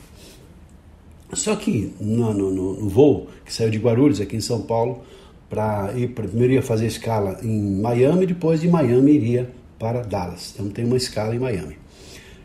Só 1.35 1.55
que 1.55 1.93
no, 2.01 2.33
no, 2.33 2.51
no 2.51 2.89
voo 2.89 3.29
que 3.45 3.53
saiu 3.53 3.69
de 3.69 3.79
Guarulhos, 3.79 4.23
aqui 4.23 4.37
em 4.37 4.41
São 4.41 4.63
Paulo, 4.63 5.03
para 5.51 5.93
ir, 5.95 6.09
primeiro 6.09 6.55
ia 6.55 6.63
fazer 6.63 6.87
escala 6.87 7.39
em 7.43 7.81
Miami, 7.81 8.27
depois 8.27 8.63
de 8.63 8.69
Miami 8.69 9.13
iria 9.13 9.51
para 9.79 10.01
Dallas. 10.01 10.53
Então 10.55 10.71
tem 10.71 10.87
uma 10.87 10.97
escala 10.97 11.35
em 11.35 11.39
Miami. 11.39 11.77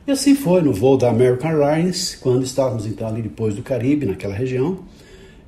E 0.06 0.12
assim 0.12 0.36
foi 0.36 0.62
no 0.62 0.74
voo 0.74 0.98
da 0.98 1.10
American 1.10 1.50
Airlines, 1.50 2.18
quando 2.20 2.44
estávamos 2.44 2.86
então 2.86 3.08
ali 3.08 3.22
depois 3.22 3.56
do 3.56 3.62
Caribe, 3.62 4.06
naquela 4.06 4.34
região. 4.34 4.80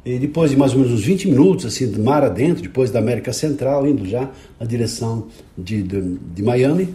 E 0.05 0.17
depois 0.17 0.51
de 0.51 0.57
mais 0.57 0.71
ou 0.71 0.79
menos 0.79 0.93
uns 0.93 1.03
20 1.03 1.27
minutos, 1.29 1.65
assim, 1.65 1.91
de 1.91 1.99
mar 1.99 2.23
adentro, 2.23 2.61
depois 2.63 2.89
da 2.89 2.99
América 2.99 3.33
Central, 3.33 3.85
indo 3.87 4.05
já 4.05 4.29
na 4.59 4.65
direção 4.65 5.27
de, 5.57 5.81
de, 5.81 6.17
de 6.33 6.43
Miami. 6.43 6.89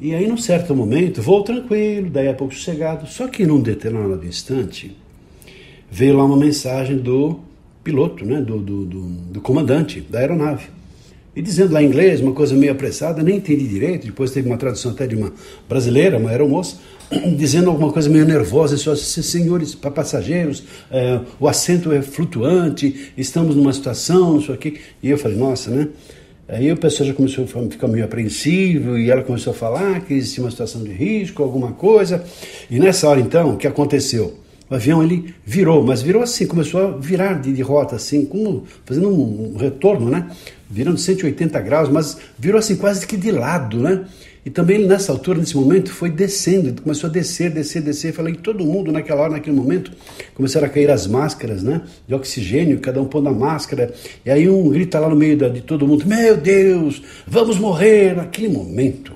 E 0.00 0.14
aí, 0.14 0.26
num 0.26 0.38
certo 0.38 0.74
momento, 0.74 1.20
voo 1.20 1.42
tranquilo, 1.42 2.08
daí 2.08 2.28
a 2.28 2.34
pouco 2.34 2.54
sossegado. 2.54 3.06
Só 3.06 3.28
que 3.28 3.44
num 3.44 3.60
determinado 3.60 4.24
instante, 4.24 4.96
veio 5.90 6.16
lá 6.16 6.24
uma 6.24 6.36
mensagem 6.36 6.96
do 6.96 7.40
piloto, 7.82 8.24
né, 8.24 8.40
do, 8.40 8.58
do, 8.58 8.84
do, 8.84 9.00
do 9.32 9.40
comandante 9.40 10.00
da 10.00 10.20
aeronave. 10.20 10.66
E 11.36 11.42
dizendo 11.42 11.74
lá 11.74 11.82
em 11.82 11.86
inglês, 11.86 12.22
uma 12.22 12.32
coisa 12.32 12.54
meio 12.56 12.72
apressada, 12.72 13.22
nem 13.22 13.36
entendi 13.36 13.68
direito. 13.68 14.06
Depois 14.06 14.30
teve 14.30 14.48
uma 14.48 14.56
tradução 14.56 14.92
até 14.92 15.06
de 15.06 15.14
uma 15.14 15.30
brasileira, 15.68 16.16
uma 16.16 16.30
aeromoça 16.30 16.78
dizendo 17.36 17.68
alguma 17.68 17.92
coisa 17.92 18.08
meio 18.08 18.24
nervosa, 18.24 18.74
assim, 18.90 19.22
senhores 19.22 19.74
para 19.74 19.90
passageiros, 19.90 20.64
é, 20.90 21.20
o 21.38 21.46
assento 21.46 21.92
é 21.92 22.00
flutuante, 22.00 23.12
estamos 23.18 23.54
numa 23.54 23.72
situação, 23.72 24.38
isso 24.38 24.50
aqui. 24.50 24.80
E 25.02 25.10
eu 25.10 25.18
falei, 25.18 25.36
nossa, 25.36 25.70
né? 25.70 25.88
Aí 26.48 26.70
o 26.70 26.76
pessoal 26.76 27.08
já 27.08 27.14
começou 27.14 27.44
a 27.44 27.70
ficar 27.70 27.88
meio 27.88 28.04
apreensivo 28.04 28.96
e 28.96 29.10
ela 29.10 29.22
começou 29.22 29.52
a 29.52 29.54
falar 29.54 30.00
que 30.02 30.14
existia 30.14 30.42
uma 30.42 30.50
situação 30.50 30.82
de 30.82 30.92
risco, 30.92 31.42
alguma 31.42 31.72
coisa. 31.72 32.24
E 32.70 32.78
nessa 32.78 33.08
hora 33.08 33.20
então, 33.20 33.54
o 33.54 33.56
que 33.56 33.66
aconteceu? 33.66 34.45
O 34.68 34.74
avião 34.74 35.02
ele 35.02 35.34
virou, 35.44 35.84
mas 35.84 36.02
virou 36.02 36.22
assim, 36.22 36.46
começou 36.46 36.80
a 36.80 36.90
virar 36.96 37.34
de, 37.34 37.52
de 37.52 37.62
rota 37.62 37.94
assim, 37.94 38.24
como 38.24 38.64
fazendo 38.84 39.08
um, 39.08 39.54
um 39.54 39.56
retorno, 39.56 40.10
né? 40.10 40.28
Virando 40.68 40.98
180 40.98 41.60
graus, 41.60 41.88
mas 41.88 42.18
virou 42.36 42.58
assim 42.58 42.74
quase 42.74 43.06
que 43.06 43.16
de 43.16 43.30
lado, 43.30 43.78
né? 43.78 44.06
E 44.46 44.50
também 44.50 44.86
nessa 44.86 45.10
altura, 45.10 45.40
nesse 45.40 45.56
momento, 45.56 45.90
foi 45.90 46.08
descendo, 46.08 46.80
começou 46.80 47.10
a 47.10 47.12
descer, 47.12 47.50
descer, 47.50 47.82
descer. 47.82 48.12
Falei 48.12 48.32
que 48.32 48.40
todo 48.40 48.64
mundo 48.64 48.92
naquela 48.92 49.22
hora, 49.22 49.32
naquele 49.32 49.56
momento, 49.56 49.90
começaram 50.34 50.68
a 50.68 50.70
cair 50.70 50.88
as 50.88 51.04
máscaras, 51.04 51.64
né? 51.64 51.82
De 52.06 52.14
oxigênio, 52.14 52.78
cada 52.78 53.02
um 53.02 53.06
pondo 53.06 53.28
a 53.28 53.32
máscara. 53.32 53.92
E 54.24 54.30
aí 54.30 54.48
um 54.48 54.68
grita 54.68 55.00
lá 55.00 55.08
no 55.08 55.16
meio 55.16 55.36
de 55.50 55.62
todo 55.62 55.84
mundo: 55.84 56.06
Meu 56.06 56.36
Deus, 56.36 57.02
vamos 57.26 57.58
morrer! 57.58 58.14
Naquele 58.14 58.46
momento, 58.46 59.14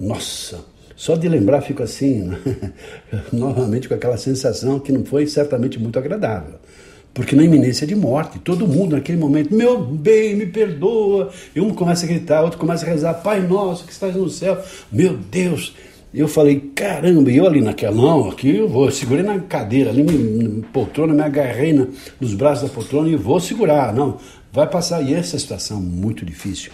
nossa, 0.00 0.64
só 0.96 1.14
de 1.14 1.28
lembrar 1.28 1.60
fico 1.60 1.82
assim, 1.82 2.22
né? 2.22 2.40
novamente 3.32 3.88
com 3.88 3.94
aquela 3.94 4.16
sensação 4.16 4.80
que 4.80 4.90
não 4.90 5.04
foi 5.04 5.26
certamente 5.26 5.78
muito 5.78 5.98
agradável 5.98 6.58
porque 7.16 7.34
na 7.34 7.42
iminência 7.42 7.86
de 7.86 7.96
morte, 7.96 8.38
todo 8.38 8.68
mundo 8.68 8.94
naquele 8.94 9.16
momento, 9.16 9.54
meu 9.54 9.82
bem, 9.82 10.36
me 10.36 10.44
perdoa. 10.44 11.30
E 11.54 11.60
um 11.62 11.72
começa 11.72 12.04
a 12.04 12.08
gritar, 12.08 12.42
outro 12.42 12.58
começa 12.58 12.84
a 12.84 12.88
rezar, 12.90 13.14
Pai 13.14 13.40
nosso 13.40 13.86
que 13.86 13.90
estás 13.90 14.14
no 14.14 14.28
céu, 14.28 14.62
meu 14.92 15.16
Deus. 15.16 15.74
Eu 16.12 16.28
falei, 16.28 16.70
caramba, 16.74 17.30
e 17.30 17.38
eu 17.38 17.46
ali 17.46 17.62
naquela, 17.62 17.96
não, 17.96 18.28
aqui 18.28 18.56
eu 18.56 18.68
vou, 18.68 18.90
segurei 18.90 19.22
na 19.22 19.40
cadeira, 19.40 19.88
ali 19.88 20.02
na 20.02 20.62
poltrona, 20.74 21.14
me 21.14 21.22
agarrei 21.22 21.72
na, 21.72 21.86
nos 22.20 22.34
braços 22.34 22.68
da 22.68 22.74
poltrona 22.74 23.08
e 23.08 23.16
vou 23.16 23.40
segurar, 23.40 23.94
não, 23.94 24.18
vai 24.52 24.66
passar. 24.68 25.00
E 25.00 25.14
essa 25.14 25.38
situação 25.38 25.80
muito 25.80 26.22
difícil. 26.22 26.70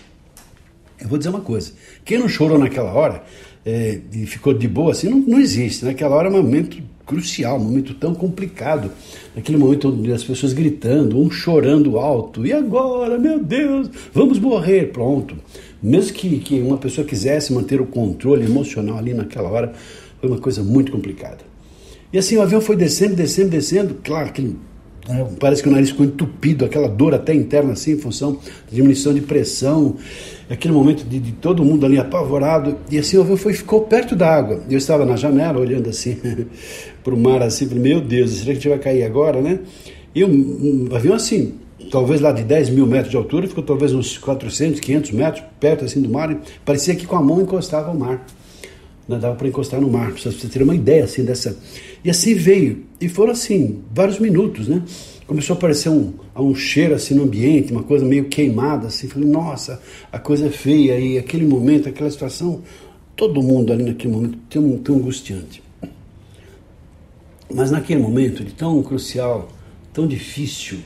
Eu 1.01 1.07
vou 1.07 1.19
dizer 1.19 1.31
uma 1.31 1.41
coisa, 1.41 1.73
quem 2.05 2.19
não 2.19 2.29
chorou 2.29 2.59
naquela 2.59 2.93
hora 2.93 3.23
é, 3.65 3.99
e 4.13 4.27
ficou 4.27 4.53
de 4.53 4.67
boa 4.67 4.93
assim, 4.93 5.09
não, 5.09 5.19
não 5.19 5.41
existe. 5.41 5.85
Naquela 5.85 6.17
hora 6.17 6.29
é 6.29 6.31
um 6.31 6.43
momento 6.43 6.79
crucial, 7.07 7.57
um 7.57 7.65
momento 7.65 7.95
tão 7.95 8.15
complicado, 8.15 8.91
aquele 9.37 9.59
momento 9.59 9.89
onde 9.89 10.13
as 10.13 10.25
pessoas 10.25 10.53
gritando, 10.53 11.19
um 11.19 11.31
chorando 11.31 11.99
alto, 11.99 12.47
e 12.47 12.53
agora, 12.53 13.19
meu 13.19 13.43
Deus, 13.43 13.91
vamos 14.13 14.39
morrer, 14.39 14.93
pronto. 14.93 15.37
Mesmo 15.83 16.15
que, 16.15 16.39
que 16.39 16.61
uma 16.61 16.79
pessoa 16.79 17.07
quisesse 17.07 17.53
manter 17.53 17.81
o 17.81 17.87
controle 17.87 18.45
emocional 18.45 18.99
ali 18.99 19.13
naquela 19.13 19.51
hora, 19.51 19.73
foi 20.21 20.29
uma 20.29 20.39
coisa 20.39 20.63
muito 20.63 20.93
complicada. 20.93 21.53
E 22.13 22.19
assim 22.19 22.37
o 22.37 22.43
avião 22.43 22.61
foi 22.61 22.77
descendo, 22.77 23.17
descendo, 23.17 23.51
descendo, 23.51 23.97
claro 24.03 24.33
que 24.33 24.55
né, 25.09 25.27
parece 25.41 25.63
que 25.63 25.69
o 25.69 25.73
nariz 25.73 25.91
ficou 25.91 26.07
entupido, 26.07 26.65
aquela 26.65 26.89
dor 26.89 27.15
até 27.15 27.35
interna 27.35 27.73
assim, 27.73 27.93
em 27.93 27.99
função 27.99 28.33
da 28.35 28.71
diminuição 28.71 29.13
de 29.13 29.21
pressão, 29.21 29.97
aquele 30.49 30.73
momento 30.73 31.05
de, 31.05 31.19
de, 31.19 31.33
todo 31.33 31.65
mundo 31.65 31.85
ali 31.85 31.99
apavorado, 31.99 32.77
e 32.91 32.99
assim 32.99 33.19
avião 33.19 33.37
foi, 33.37 33.53
ficou 33.53 33.83
perto 33.83 34.15
da 34.15 34.33
água. 34.33 34.63
Eu 34.71 34.79
estava 34.79 35.05
na 35.05 35.17
janela 35.17 35.59
olhando 35.59 35.89
assim 35.89 36.17
para 37.03 37.15
o 37.15 37.19
mar, 37.19 37.43
assim, 37.43 37.67
meu 37.67 38.01
Deus, 38.01 38.31
será 38.31 38.45
que 38.45 38.51
a 38.51 38.55
gente 38.55 38.69
vai 38.69 38.79
cair 38.79 39.03
agora, 39.03 39.41
né? 39.41 39.59
E 40.15 40.23
o, 40.23 40.29
um, 40.29 40.89
avião 40.95 41.15
assim, 41.15 41.55
talvez 41.91 42.21
lá 42.21 42.31
de 42.31 42.45
10 42.45 42.71
mil 42.71 42.87
metros 42.87 43.11
de 43.11 43.17
altura, 43.17 43.49
ficou 43.49 43.65
talvez 43.65 43.93
uns 43.93 44.19
400, 44.19 44.79
500 44.79 45.11
metros 45.11 45.45
perto 45.59 45.85
assim 45.85 46.01
do 46.01 46.09
mar, 46.09 46.31
e 46.31 46.39
parecia 46.65 46.95
que 46.95 47.07
com 47.07 47.17
a 47.17 47.23
mão 47.23 47.41
encostava 47.41 47.89
ao 47.89 47.97
mar. 47.97 48.25
Não 49.09 49.19
dava 49.19 49.35
para 49.35 49.49
encostar 49.49 49.81
no 49.81 49.91
mar, 49.91 50.13
para 50.13 50.31
você 50.31 50.49
ter 50.49 50.63
uma 50.63 50.75
ideia 50.75 51.05
assim 51.05 51.25
dessa. 51.25 51.59
E 52.05 52.11
assim 52.11 52.35
veio, 52.35 52.85
e 53.01 53.09
foram 53.09 53.33
assim, 53.33 53.83
vários 53.93 54.19
minutos, 54.19 54.69
né? 54.69 54.83
Começou 55.27 55.55
a 55.55 55.57
aparecer 55.57 55.89
um, 55.89 56.13
um 56.37 56.55
cheiro 56.55 56.95
assim 56.95 57.15
no 57.15 57.25
ambiente, 57.25 57.73
uma 57.73 57.83
coisa 57.83 58.05
meio 58.05 58.25
queimada, 58.27 58.89
assim, 58.89 59.09
falei, 59.09 59.29
nossa, 59.29 59.81
a 60.11 60.19
coisa 60.19 60.47
é 60.47 60.51
feia, 60.51 60.99
e 60.99 61.19
aquele 61.19 61.47
momento, 61.47 61.89
aquela 61.89 62.11
situação, 62.11 62.63
todo 63.17 63.43
mundo 63.43 63.73
ali 63.73 63.85
naquele 63.85 64.13
momento 64.13 64.39
tão, 64.49 64.79
tão 64.79 64.97
angustiante. 64.97 65.63
Mas 67.53 67.71
naquele 67.71 68.01
momento, 68.01 68.45
de 68.45 68.53
tão 68.53 68.83
crucial, 68.83 69.49
tão 69.93 70.07
difícil, 70.07 70.79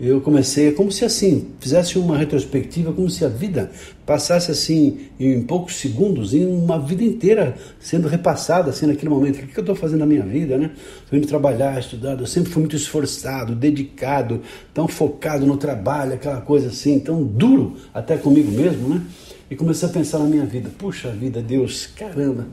eu 0.00 0.20
comecei, 0.20 0.72
como 0.72 0.90
se 0.90 1.04
assim, 1.04 1.46
fizesse 1.60 1.98
uma 1.98 2.18
retrospectiva, 2.18 2.92
como 2.92 3.08
se 3.08 3.24
a 3.24 3.28
vida 3.28 3.70
passasse 4.04 4.50
assim, 4.50 5.06
em 5.20 5.40
poucos 5.42 5.76
segundos, 5.76 6.34
em 6.34 6.44
uma 6.44 6.80
vida 6.80 7.04
inteira 7.04 7.54
sendo 7.78 8.08
repassada 8.08 8.70
assim 8.70 8.86
naquele 8.86 9.08
momento. 9.08 9.36
O 9.36 9.46
que 9.46 9.56
eu 9.56 9.62
estou 9.62 9.76
fazendo 9.76 10.00
na 10.00 10.06
minha 10.06 10.24
vida, 10.24 10.58
né? 10.58 10.72
Estou 11.04 11.16
indo 11.16 11.28
trabalhar, 11.28 11.78
estudando, 11.78 12.20
eu 12.20 12.26
sempre 12.26 12.50
fui 12.50 12.60
muito 12.60 12.74
esforçado, 12.74 13.54
dedicado, 13.54 14.40
tão 14.72 14.88
focado 14.88 15.46
no 15.46 15.56
trabalho, 15.56 16.14
aquela 16.14 16.40
coisa 16.40 16.68
assim, 16.68 16.98
tão 16.98 17.22
duro 17.22 17.76
até 17.94 18.16
comigo 18.16 18.50
mesmo, 18.50 18.88
né? 18.88 19.02
E 19.48 19.54
comecei 19.54 19.88
a 19.88 19.92
pensar 19.92 20.18
na 20.18 20.24
minha 20.24 20.44
vida, 20.44 20.70
puxa 20.76 21.10
vida, 21.10 21.40
Deus, 21.40 21.86
caramba, 21.86 22.48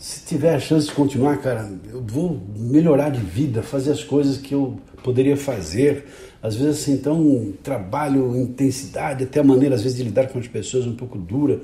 se 0.00 0.24
tiver 0.24 0.54
a 0.54 0.58
chance 0.58 0.86
de 0.86 0.94
continuar, 0.94 1.36
cara, 1.42 1.70
eu 1.92 2.02
vou 2.02 2.40
melhorar 2.56 3.10
de 3.10 3.20
vida, 3.20 3.62
fazer 3.62 3.92
as 3.92 4.02
coisas 4.02 4.38
que 4.38 4.54
eu 4.54 4.78
poderia 5.04 5.36
fazer 5.36 6.06
às 6.42 6.56
vezes 6.56 6.80
assim, 6.80 6.96
tão 6.96 7.52
trabalho, 7.62 8.34
intensidade, 8.34 9.24
até 9.24 9.40
a 9.40 9.44
maneira 9.44 9.74
às 9.74 9.82
vezes 9.82 9.98
de 9.98 10.04
lidar 10.04 10.28
com 10.28 10.38
as 10.38 10.48
pessoas 10.48 10.86
um 10.86 10.96
pouco 10.96 11.18
dura. 11.18 11.60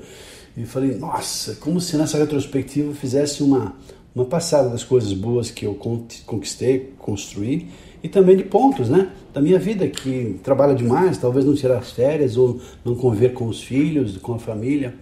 E 0.55 0.65
falei, 0.65 0.95
nossa, 0.95 1.55
como 1.55 1.81
se 1.81 1.97
nessa 1.97 2.19
retrospectiva 2.19 2.91
eu 2.91 2.95
fizesse 2.95 3.41
uma, 3.41 3.75
uma 4.13 4.25
passada 4.25 4.69
das 4.69 4.83
coisas 4.83 5.13
boas 5.13 5.49
que 5.49 5.65
eu 5.65 5.73
conquistei, 5.73 6.93
construí, 6.99 7.69
e 8.03 8.07
também 8.07 8.37
de 8.37 8.43
pontos, 8.43 8.87
né, 8.87 9.09
da 9.33 9.41
minha 9.41 9.57
vida, 9.57 9.87
que 9.87 10.39
trabalha 10.43 10.75
demais, 10.75 11.17
talvez 11.17 11.43
não 11.43 11.55
tirar 11.55 11.79
as 11.79 11.91
férias 11.91 12.37
ou 12.37 12.61
não 12.85 12.93
conviver 12.93 13.33
com 13.33 13.47
os 13.47 13.63
filhos, 13.63 14.15
com 14.17 14.35
a 14.35 14.39
família. 14.39 14.93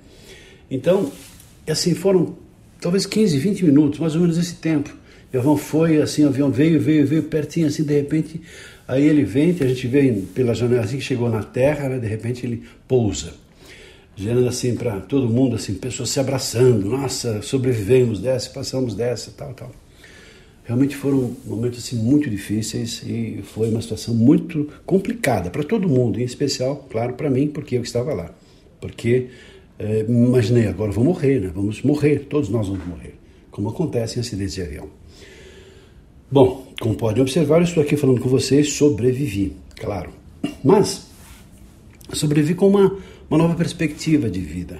Então, 0.71 1.11
assim, 1.67 1.93
foram 1.93 2.44
talvez 2.85 3.07
15, 3.07 3.39
20 3.39 3.65
minutos, 3.65 3.99
mais 3.99 4.13
ou 4.13 4.21
menos 4.21 4.37
esse 4.37 4.55
tempo. 4.55 4.95
O 5.33 5.37
avião 5.37 5.57
foi, 5.57 5.99
assim, 5.99 6.23
o 6.23 6.27
avião 6.27 6.51
veio, 6.51 6.79
veio, 6.79 7.05
veio 7.05 7.23
pertinho, 7.23 7.65
assim, 7.65 7.83
de 7.83 7.95
repente 7.95 8.39
Aí 8.87 9.03
ele 9.03 9.23
vem, 9.23 9.49
a 9.49 9.67
gente 9.67 9.87
vê 9.87 10.11
pela 10.35 10.53
janela 10.53 10.83
assim 10.83 10.97
que 10.97 11.03
chegou 11.03 11.27
na 11.29 11.41
terra, 11.41 11.89
né, 11.89 11.97
de 11.97 12.07
repente 12.07 12.45
ele 12.45 12.63
pousa. 12.87 13.33
Gerando 14.15 14.47
assim 14.47 14.75
para 14.75 15.01
todo 15.01 15.27
mundo, 15.27 15.55
assim, 15.55 15.73
pessoas 15.73 16.09
se 16.09 16.19
abraçando, 16.19 16.87
nossa, 16.87 17.41
sobrevivemos 17.41 18.19
dessa, 18.19 18.49
passamos 18.51 18.93
dessa, 18.93 19.31
tal, 19.35 19.53
tal. 19.53 19.71
Realmente 20.63 20.95
foram 20.95 21.35
momentos 21.45 21.79
assim 21.79 21.95
muito 21.95 22.29
difíceis 22.29 23.01
e 23.05 23.43
foi 23.43 23.69
uma 23.69 23.81
situação 23.81 24.13
muito 24.13 24.69
complicada 24.85 25.49
para 25.49 25.63
todo 25.63 25.89
mundo, 25.89 26.19
em 26.19 26.23
especial, 26.23 26.87
claro, 26.89 27.13
para 27.13 27.29
mim, 27.29 27.47
porque 27.47 27.75
eu 27.75 27.81
estava 27.81 28.13
lá. 28.13 28.31
Porque 28.79 29.29
é, 29.77 30.05
imaginei, 30.07 30.67
agora 30.67 30.91
vou 30.91 31.03
morrer, 31.03 31.39
né? 31.39 31.51
Vamos 31.53 31.81
morrer, 31.81 32.27
todos 32.29 32.49
nós 32.49 32.67
vamos 32.67 32.85
morrer, 32.85 33.15
como 33.51 33.69
acontece 33.69 34.17
em 34.17 34.21
acidentes 34.21 34.55
de 34.55 34.61
avião. 34.61 34.87
Bom, 36.31 36.65
como 36.79 36.95
podem 36.95 37.21
observar, 37.21 37.57
eu 37.57 37.63
estou 37.63 37.83
aqui 37.83 37.95
falando 37.95 38.21
com 38.21 38.29
vocês, 38.29 38.73
sobrevivi, 38.73 39.55
claro. 39.75 40.11
Mas 40.63 41.07
sobrevivi 42.13 42.55
com 42.55 42.67
uma, 42.67 42.97
uma 43.29 43.37
nova 43.37 43.55
perspectiva 43.55 44.29
de 44.29 44.39
vida. 44.39 44.79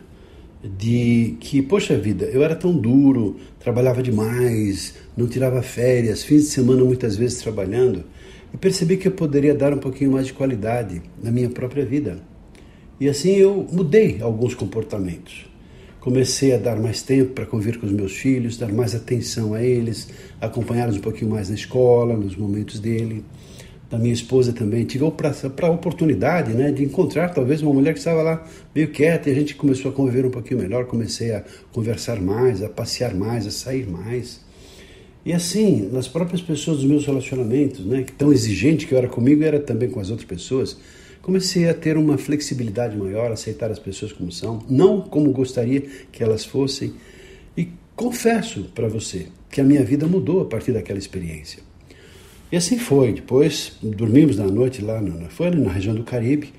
De 0.63 1.37
que, 1.39 1.61
poxa 1.61 1.95
vida, 1.95 2.25
eu 2.25 2.43
era 2.43 2.55
tão 2.55 2.75
duro, 2.75 3.35
trabalhava 3.59 4.01
demais, 4.01 4.95
não 5.15 5.27
tirava 5.27 5.61
férias, 5.61 6.23
fins 6.23 6.43
de 6.43 6.47
semana 6.47 6.83
muitas 6.83 7.15
vezes 7.15 7.39
trabalhando, 7.39 8.03
e 8.51 8.57
percebi 8.57 8.97
que 8.97 9.07
eu 9.07 9.11
poderia 9.11 9.53
dar 9.53 9.73
um 9.73 9.77
pouquinho 9.77 10.11
mais 10.13 10.25
de 10.25 10.33
qualidade 10.33 11.03
na 11.21 11.29
minha 11.29 11.49
própria 11.49 11.85
vida. 11.85 12.19
E 12.99 13.09
assim 13.09 13.31
eu 13.31 13.67
mudei 13.71 14.19
alguns 14.21 14.53
comportamentos. 14.53 15.45
Comecei 15.99 16.53
a 16.53 16.57
dar 16.57 16.79
mais 16.79 17.01
tempo 17.01 17.33
para 17.33 17.45
conviver 17.45 17.79
com 17.79 17.85
os 17.85 17.91
meus 17.91 18.13
filhos, 18.13 18.57
dar 18.57 18.71
mais 18.71 18.95
atenção 18.95 19.53
a 19.53 19.61
eles, 19.61 20.07
acompanhá-los 20.39 20.97
um 20.97 21.01
pouquinho 21.01 21.31
mais 21.31 21.49
na 21.49 21.55
escola, 21.55 22.15
nos 22.15 22.35
momentos 22.35 22.79
dele. 22.79 23.25
Da 23.89 23.99
minha 23.99 24.13
esposa 24.13 24.53
também. 24.53 24.85
Tive 24.85 25.03
a 25.03 25.69
oportunidade 25.69 26.53
né, 26.53 26.71
de 26.71 26.83
encontrar 26.83 27.29
talvez 27.29 27.61
uma 27.61 27.73
mulher 27.73 27.93
que 27.93 27.99
estava 27.99 28.21
lá 28.21 28.47
meio 28.73 28.89
quieta 28.89 29.29
e 29.29 29.33
a 29.33 29.35
gente 29.35 29.55
começou 29.55 29.91
a 29.91 29.93
conviver 29.93 30.25
um 30.25 30.31
pouquinho 30.31 30.59
melhor. 30.59 30.85
Comecei 30.85 31.31
a 31.33 31.43
conversar 31.71 32.21
mais, 32.21 32.63
a 32.63 32.69
passear 32.69 33.13
mais, 33.13 33.45
a 33.45 33.51
sair 33.51 33.87
mais. 33.87 34.41
E 35.25 35.33
assim, 35.33 35.89
nas 35.91 36.07
próprias 36.07 36.41
pessoas 36.41 36.77
dos 36.77 36.85
meus 36.85 37.05
relacionamentos, 37.05 37.85
né, 37.85 38.03
que 38.03 38.11
tão 38.11 38.31
exigente 38.31 38.85
que 38.87 38.93
eu 38.93 38.97
era 38.97 39.07
comigo, 39.07 39.43
era 39.43 39.59
também 39.59 39.89
com 39.89 39.99
as 39.99 40.09
outras 40.09 40.27
pessoas 40.27 40.77
comecei 41.25 41.67
a 41.67 41.73
ter 41.73 41.97
uma 41.97 42.19
flexibilidade 42.19 42.95
maior, 42.95 43.31
aceitar 43.31 43.71
as 43.71 43.79
pessoas 43.79 44.13
como 44.13 44.31
são, 44.31 44.63
não 44.69 45.01
como 45.01 45.31
gostaria 45.31 45.81
que 46.11 46.23
elas 46.23 46.45
fossem. 46.45 46.93
E 47.57 47.69
confesso 47.95 48.65
para 48.75 48.87
você 48.87 49.29
que 49.49 49.59
a 49.59 49.63
minha 49.63 49.83
vida 49.83 50.05
mudou 50.05 50.41
a 50.41 50.45
partir 50.45 50.71
daquela 50.71 50.99
experiência. 50.99 51.63
E 52.51 52.55
assim 52.55 52.77
foi. 52.77 53.11
Depois 53.11 53.75
dormimos 53.81 54.37
na 54.37 54.45
noite 54.45 54.83
lá, 54.83 55.01
na, 55.01 55.27
foi 55.29 55.49
na 55.49 55.71
região 55.71 55.95
do 55.95 56.03
Caribe, 56.03 56.53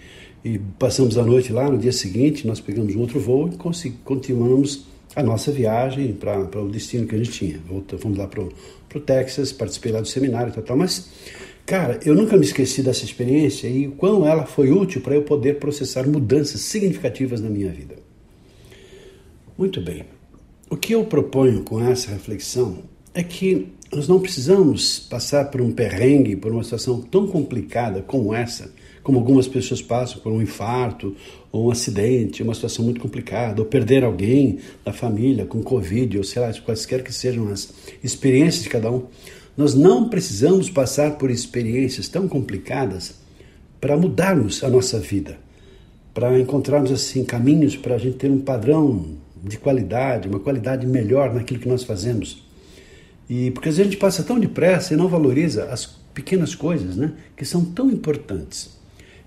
e 0.45 0.59
passamos 0.81 1.17
a 1.17 1.23
noite 1.23 1.53
lá. 1.53 1.71
No 1.71 1.79
dia 1.79 1.93
seguinte, 1.93 2.45
nós 2.45 2.59
pegamos 2.59 2.93
um 2.97 2.99
outro 2.99 3.21
voo 3.21 3.49
e 3.49 3.91
continuamos 4.03 4.85
a 5.15 5.23
nossa 5.23 5.53
viagem 5.53 6.13
para 6.13 6.61
o 6.61 6.69
destino 6.69 7.07
que 7.07 7.15
a 7.15 7.19
gente 7.19 7.31
tinha. 7.31 7.61
Fomos 7.99 8.19
lá 8.19 8.27
para 8.27 8.43
o 8.43 9.01
Texas, 9.01 9.53
participei 9.53 9.93
lá 9.93 10.01
do 10.01 10.09
seminário 10.09 10.49
e 10.49 10.53
tal, 10.53 10.65
tal. 10.65 10.77
Mas 10.77 11.09
Cara, 11.67 11.99
eu 12.05 12.15
nunca 12.15 12.37
me 12.37 12.45
esqueci 12.45 12.81
dessa 12.81 13.05
experiência 13.05 13.67
e 13.67 13.89
o 13.89 13.93
quão 13.93 14.25
ela 14.25 14.47
foi 14.47 14.71
útil 14.71 15.01
para 15.01 15.17
eu 15.17 15.23
poder 15.23 15.59
processar 15.59 16.07
mudanças 16.07 16.61
significativas 16.61 17.41
na 17.41 17.51
minha 17.51 17.73
vida. 17.73 17.97
Muito 19.59 19.81
bem. 19.81 20.05
O 20.71 20.77
que 20.77 20.93
eu 20.93 21.05
proponho 21.05 21.65
com 21.65 21.81
essa 21.81 22.13
reflexão 22.13 22.85
é 23.13 23.23
que 23.25 23.67
nós 23.93 24.07
não 24.07 24.21
precisamos 24.21 25.01
passar 25.01 25.47
por 25.51 25.61
um 25.61 25.73
perrengue, 25.73 26.37
por 26.37 26.53
uma 26.53 26.63
situação 26.63 27.01
tão 27.01 27.27
complicada 27.27 28.01
como 28.01 28.33
essa, 28.33 28.73
como 29.03 29.19
algumas 29.19 29.49
pessoas 29.49 29.83
passam 29.83 30.21
por 30.21 30.31
um 30.31 30.41
infarto 30.41 31.17
ou 31.51 31.67
um 31.67 31.71
acidente, 31.71 32.45
uma 32.45 32.55
situação 32.55 32.85
muito 32.85 33.01
complicada, 33.01 33.61
ou 33.61 33.67
perder 33.67 34.05
alguém 34.05 34.59
da 34.85 34.93
família 34.93 35.45
com 35.45 35.63
Covid, 35.63 36.19
ou 36.19 36.25
sei 36.25 36.43
lá, 36.43 36.53
quaisquer 36.53 37.03
que 37.03 37.13
sejam 37.13 37.49
as 37.49 37.73
experiências 38.05 38.63
de 38.63 38.69
cada 38.69 38.89
um. 38.91 39.05
Nós 39.57 39.75
não 39.75 40.09
precisamos 40.09 40.69
passar 40.69 41.13
por 41.13 41.31
experiências 41.31 42.09
tão 42.09 42.29
complicadas 42.29 43.15
para 43.81 43.97
mudarmos 43.97 44.63
a 44.63 44.69
nossa 44.69 44.99
vida, 44.99 45.39
para 46.13 46.39
encontrarmos 46.39 46.91
assim 46.91 47.25
caminhos 47.25 47.77
para 47.77 47.95
a 47.95 47.99
gente 47.99 48.17
ter 48.17 48.31
um 48.31 48.41
padrão 48.41 49.17
de 49.43 49.57
qualidade, 49.59 50.29
uma 50.29 50.41
qualidade 50.41 50.87
melhor 50.87 51.33
naquilo 51.33 51.61
que 51.61 51.69
nós 51.69 51.85
fazemos. 51.85 52.45
E 53.29 53.51
porque 53.51 53.69
às 53.69 53.77
vezes 53.77 53.89
a 53.89 53.93
gente 53.93 54.01
passa 54.01 54.23
tão 54.23 54.39
depressa 54.39 54.93
e 54.93 54.97
não 54.97 55.09
valoriza 55.09 55.65
as 55.67 55.87
pequenas 56.13 56.55
coisas, 56.55 56.97
né, 56.97 57.13
que 57.37 57.45
são 57.45 57.65
tão 57.65 57.91
importantes. 57.91 58.77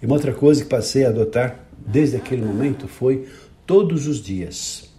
E 0.01 0.05
uma 0.05 0.15
outra 0.15 0.33
coisa 0.33 0.63
que 0.63 0.69
passei 0.69 1.05
a 1.05 1.09
adotar 1.09 1.65
desde 1.85 2.15
aquele 2.15 2.43
momento 2.43 2.87
foi 2.87 3.25
todos 3.65 4.07
os 4.07 4.21
dias. 4.21 4.89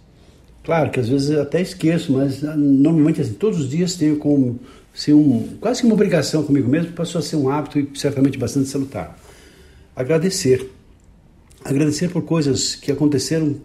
Claro 0.63 0.91
que 0.91 0.99
às 0.99 1.09
vezes 1.09 1.29
eu 1.29 1.41
até 1.41 1.59
esqueço, 1.59 2.13
mas 2.13 2.43
ah, 2.43 2.55
normalmente 2.55 3.19
assim, 3.19 3.33
todos 3.33 3.59
os 3.59 3.69
dias 3.69 3.95
tenho 3.95 4.17
como 4.17 4.59
ser 4.93 5.13
um, 5.13 5.57
quase 5.59 5.81
que 5.81 5.85
uma 5.85 5.93
obrigação 5.93 6.43
comigo 6.43 6.69
mesmo, 6.69 6.91
passou 6.93 7.19
a 7.19 7.21
ser 7.21 7.35
um 7.35 7.49
hábito 7.49 7.79
e 7.79 7.89
certamente 7.95 8.37
bastante 8.37 8.67
salutar. 8.67 9.17
Agradecer. 9.95 10.69
Agradecer 11.63 12.09
por 12.09 12.23
coisas 12.23 12.75
que 12.75 12.91
aconteceram 12.91 13.55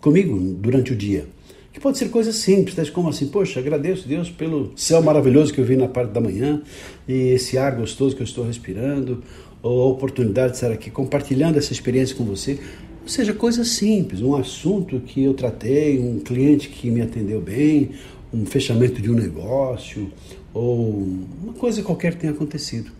comigo 0.00 0.38
durante 0.58 0.92
o 0.92 0.96
dia. 0.96 1.26
Que 1.72 1.80
pode 1.80 1.98
ser 1.98 2.08
coisas 2.08 2.36
simples, 2.36 2.88
como 2.90 3.08
assim, 3.08 3.26
poxa, 3.26 3.58
agradeço 3.58 4.06
Deus 4.06 4.30
pelo 4.30 4.72
céu 4.76 5.02
maravilhoso 5.02 5.52
que 5.52 5.60
eu 5.60 5.64
vi 5.64 5.76
na 5.76 5.88
parte 5.88 6.12
da 6.12 6.20
manhã 6.20 6.62
e 7.06 7.30
esse 7.30 7.58
ar 7.58 7.74
gostoso 7.74 8.14
que 8.14 8.22
eu 8.22 8.26
estou 8.26 8.46
respirando, 8.46 9.24
ou 9.60 9.82
a 9.82 9.86
oportunidade 9.86 10.52
de 10.52 10.58
estar 10.58 10.70
aqui 10.70 10.90
compartilhando 10.90 11.56
essa 11.56 11.72
experiência 11.72 12.14
com 12.14 12.24
você. 12.24 12.60
Ou 13.02 13.08
seja, 13.08 13.32
coisas 13.32 13.68
simples, 13.68 14.22
um 14.22 14.36
assunto 14.36 15.00
que 15.00 15.24
eu 15.24 15.34
tratei, 15.34 15.98
um 15.98 16.20
cliente 16.20 16.68
que 16.68 16.90
me 16.90 17.02
atendeu 17.02 17.40
bem, 17.40 17.90
um 18.32 18.46
fechamento 18.46 19.02
de 19.02 19.10
um 19.10 19.14
negócio, 19.14 20.12
ou 20.54 21.04
uma 21.42 21.52
coisa 21.52 21.82
qualquer 21.82 22.14
tenha 22.14 22.32
acontecido. 22.32 22.90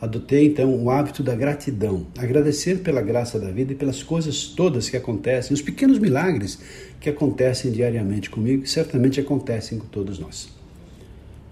Adotei 0.00 0.46
então 0.46 0.74
o 0.82 0.90
hábito 0.90 1.22
da 1.22 1.36
gratidão, 1.36 2.08
agradecer 2.18 2.78
pela 2.78 3.00
graça 3.00 3.38
da 3.38 3.52
vida 3.52 3.72
e 3.72 3.76
pelas 3.76 4.02
coisas 4.02 4.46
todas 4.46 4.88
que 4.88 4.96
acontecem, 4.96 5.54
os 5.54 5.62
pequenos 5.62 6.00
milagres 6.00 6.58
que 6.98 7.08
acontecem 7.08 7.70
diariamente 7.70 8.28
comigo 8.28 8.64
e 8.64 8.66
certamente 8.66 9.20
acontecem 9.20 9.78
com 9.78 9.86
todos 9.86 10.18
nós. 10.18 10.48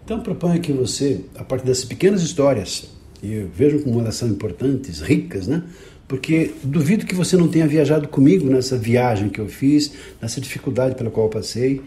Então 0.05 0.21
proponho 0.21 0.61
que 0.61 0.73
você, 0.73 1.21
a 1.37 1.45
partir 1.45 1.65
dessas 1.65 1.85
pequenas 1.85 2.23
histórias 2.23 2.91
e 3.23 3.47
vejo 3.55 3.85
como 3.85 4.01
elas 4.01 4.17
são 4.17 4.29
importantes, 4.29 5.01
ricas, 5.01 5.47
né? 5.47 5.63
Porque 6.09 6.53
duvido 6.65 7.07
que 7.07 7.15
você 7.15 7.37
não 7.37 7.47
tenha 7.47 7.69
viajado 7.69 8.09
comigo 8.09 8.51
nessa 8.51 8.77
viagem 8.77 9.29
que 9.29 9.41
eu 9.41 9.47
fiz, 9.47 9.93
nessa 10.21 10.41
dificuldade 10.41 10.97
pela 10.97 11.09
qual 11.09 11.27
eu 11.27 11.31
passei, 11.31 11.81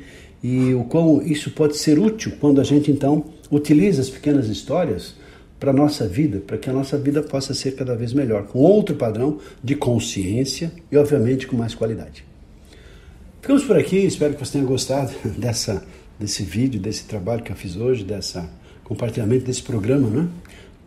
e 0.44 0.74
o 0.74 0.84
quão 0.84 1.22
isso 1.22 1.52
pode 1.52 1.78
ser 1.78 1.98
útil 1.98 2.34
quando 2.40 2.60
a 2.60 2.64
gente 2.64 2.92
então 2.92 3.26
utiliza 3.50 4.02
as 4.02 4.10
pequenas 4.10 4.50
histórias 4.50 5.16
para 5.60 5.72
a 5.72 5.74
nossa 5.74 6.06
vida, 6.06 6.42
para 6.46 6.58
que 6.58 6.70
a 6.70 6.74
nossa 6.74 6.98
vida 6.98 7.24
possa 7.24 7.54
ser 7.54 7.76
cada 7.76 7.96
vez 7.96 8.12
melhor, 8.12 8.44
com 8.48 8.60
outro 8.60 8.96
padrão 8.96 9.40
de 9.64 9.76
consciência 9.76 10.74
e, 10.92 10.98
obviamente, 10.98 11.48
com 11.48 11.56
mais 11.56 11.74
qualidade. 11.74 12.26
Ficamos 13.42 13.64
por 13.64 13.78
aqui, 13.78 13.98
espero 13.98 14.34
que 14.34 14.46
você 14.46 14.54
tenha 14.54 14.66
gostado 14.66 15.14
dessa, 15.40 15.82
desse 16.20 16.44
vídeo, 16.44 16.82
desse 16.82 17.06
trabalho 17.06 17.42
que 17.42 17.52
eu 17.52 17.56
fiz 17.56 17.78
hoje, 17.78 18.04
dessa 18.04 18.50
compartilhamento 18.84 19.46
desse 19.46 19.64
programa, 19.64 20.10
né? 20.10 20.28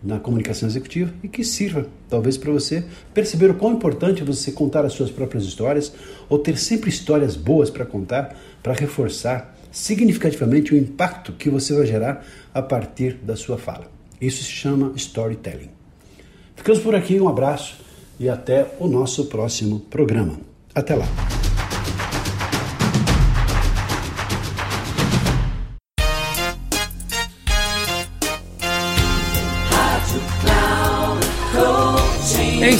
Na 0.06 0.20
comunicação 0.20 0.68
executiva 0.68 1.12
e 1.22 1.28
que 1.28 1.44
sirva, 1.44 1.86
talvez, 2.08 2.36
para 2.36 2.52
você 2.52 2.84
perceber 3.12 3.50
o 3.50 3.54
quão 3.54 3.72
importante 3.72 4.22
é 4.22 4.24
você 4.24 4.52
contar 4.52 4.84
as 4.84 4.92
suas 4.92 5.10
próprias 5.10 5.44
histórias 5.44 5.92
ou 6.28 6.38
ter 6.38 6.56
sempre 6.56 6.88
histórias 6.88 7.36
boas 7.36 7.68
para 7.68 7.84
contar, 7.84 8.36
para 8.62 8.72
reforçar 8.72 9.54
significativamente 9.72 10.72
o 10.72 10.76
impacto 10.76 11.32
que 11.32 11.50
você 11.50 11.74
vai 11.74 11.86
gerar 11.86 12.24
a 12.54 12.62
partir 12.62 13.14
da 13.14 13.36
sua 13.36 13.58
fala. 13.58 13.90
Isso 14.20 14.42
se 14.42 14.50
chama 14.50 14.92
storytelling. 14.96 15.70
Ficamos 16.54 16.80
por 16.80 16.94
aqui, 16.94 17.20
um 17.20 17.28
abraço 17.28 17.76
e 18.18 18.28
até 18.28 18.66
o 18.78 18.86
nosso 18.86 19.26
próximo 19.26 19.80
programa. 19.80 20.38
Até 20.74 20.94
lá! 20.94 21.35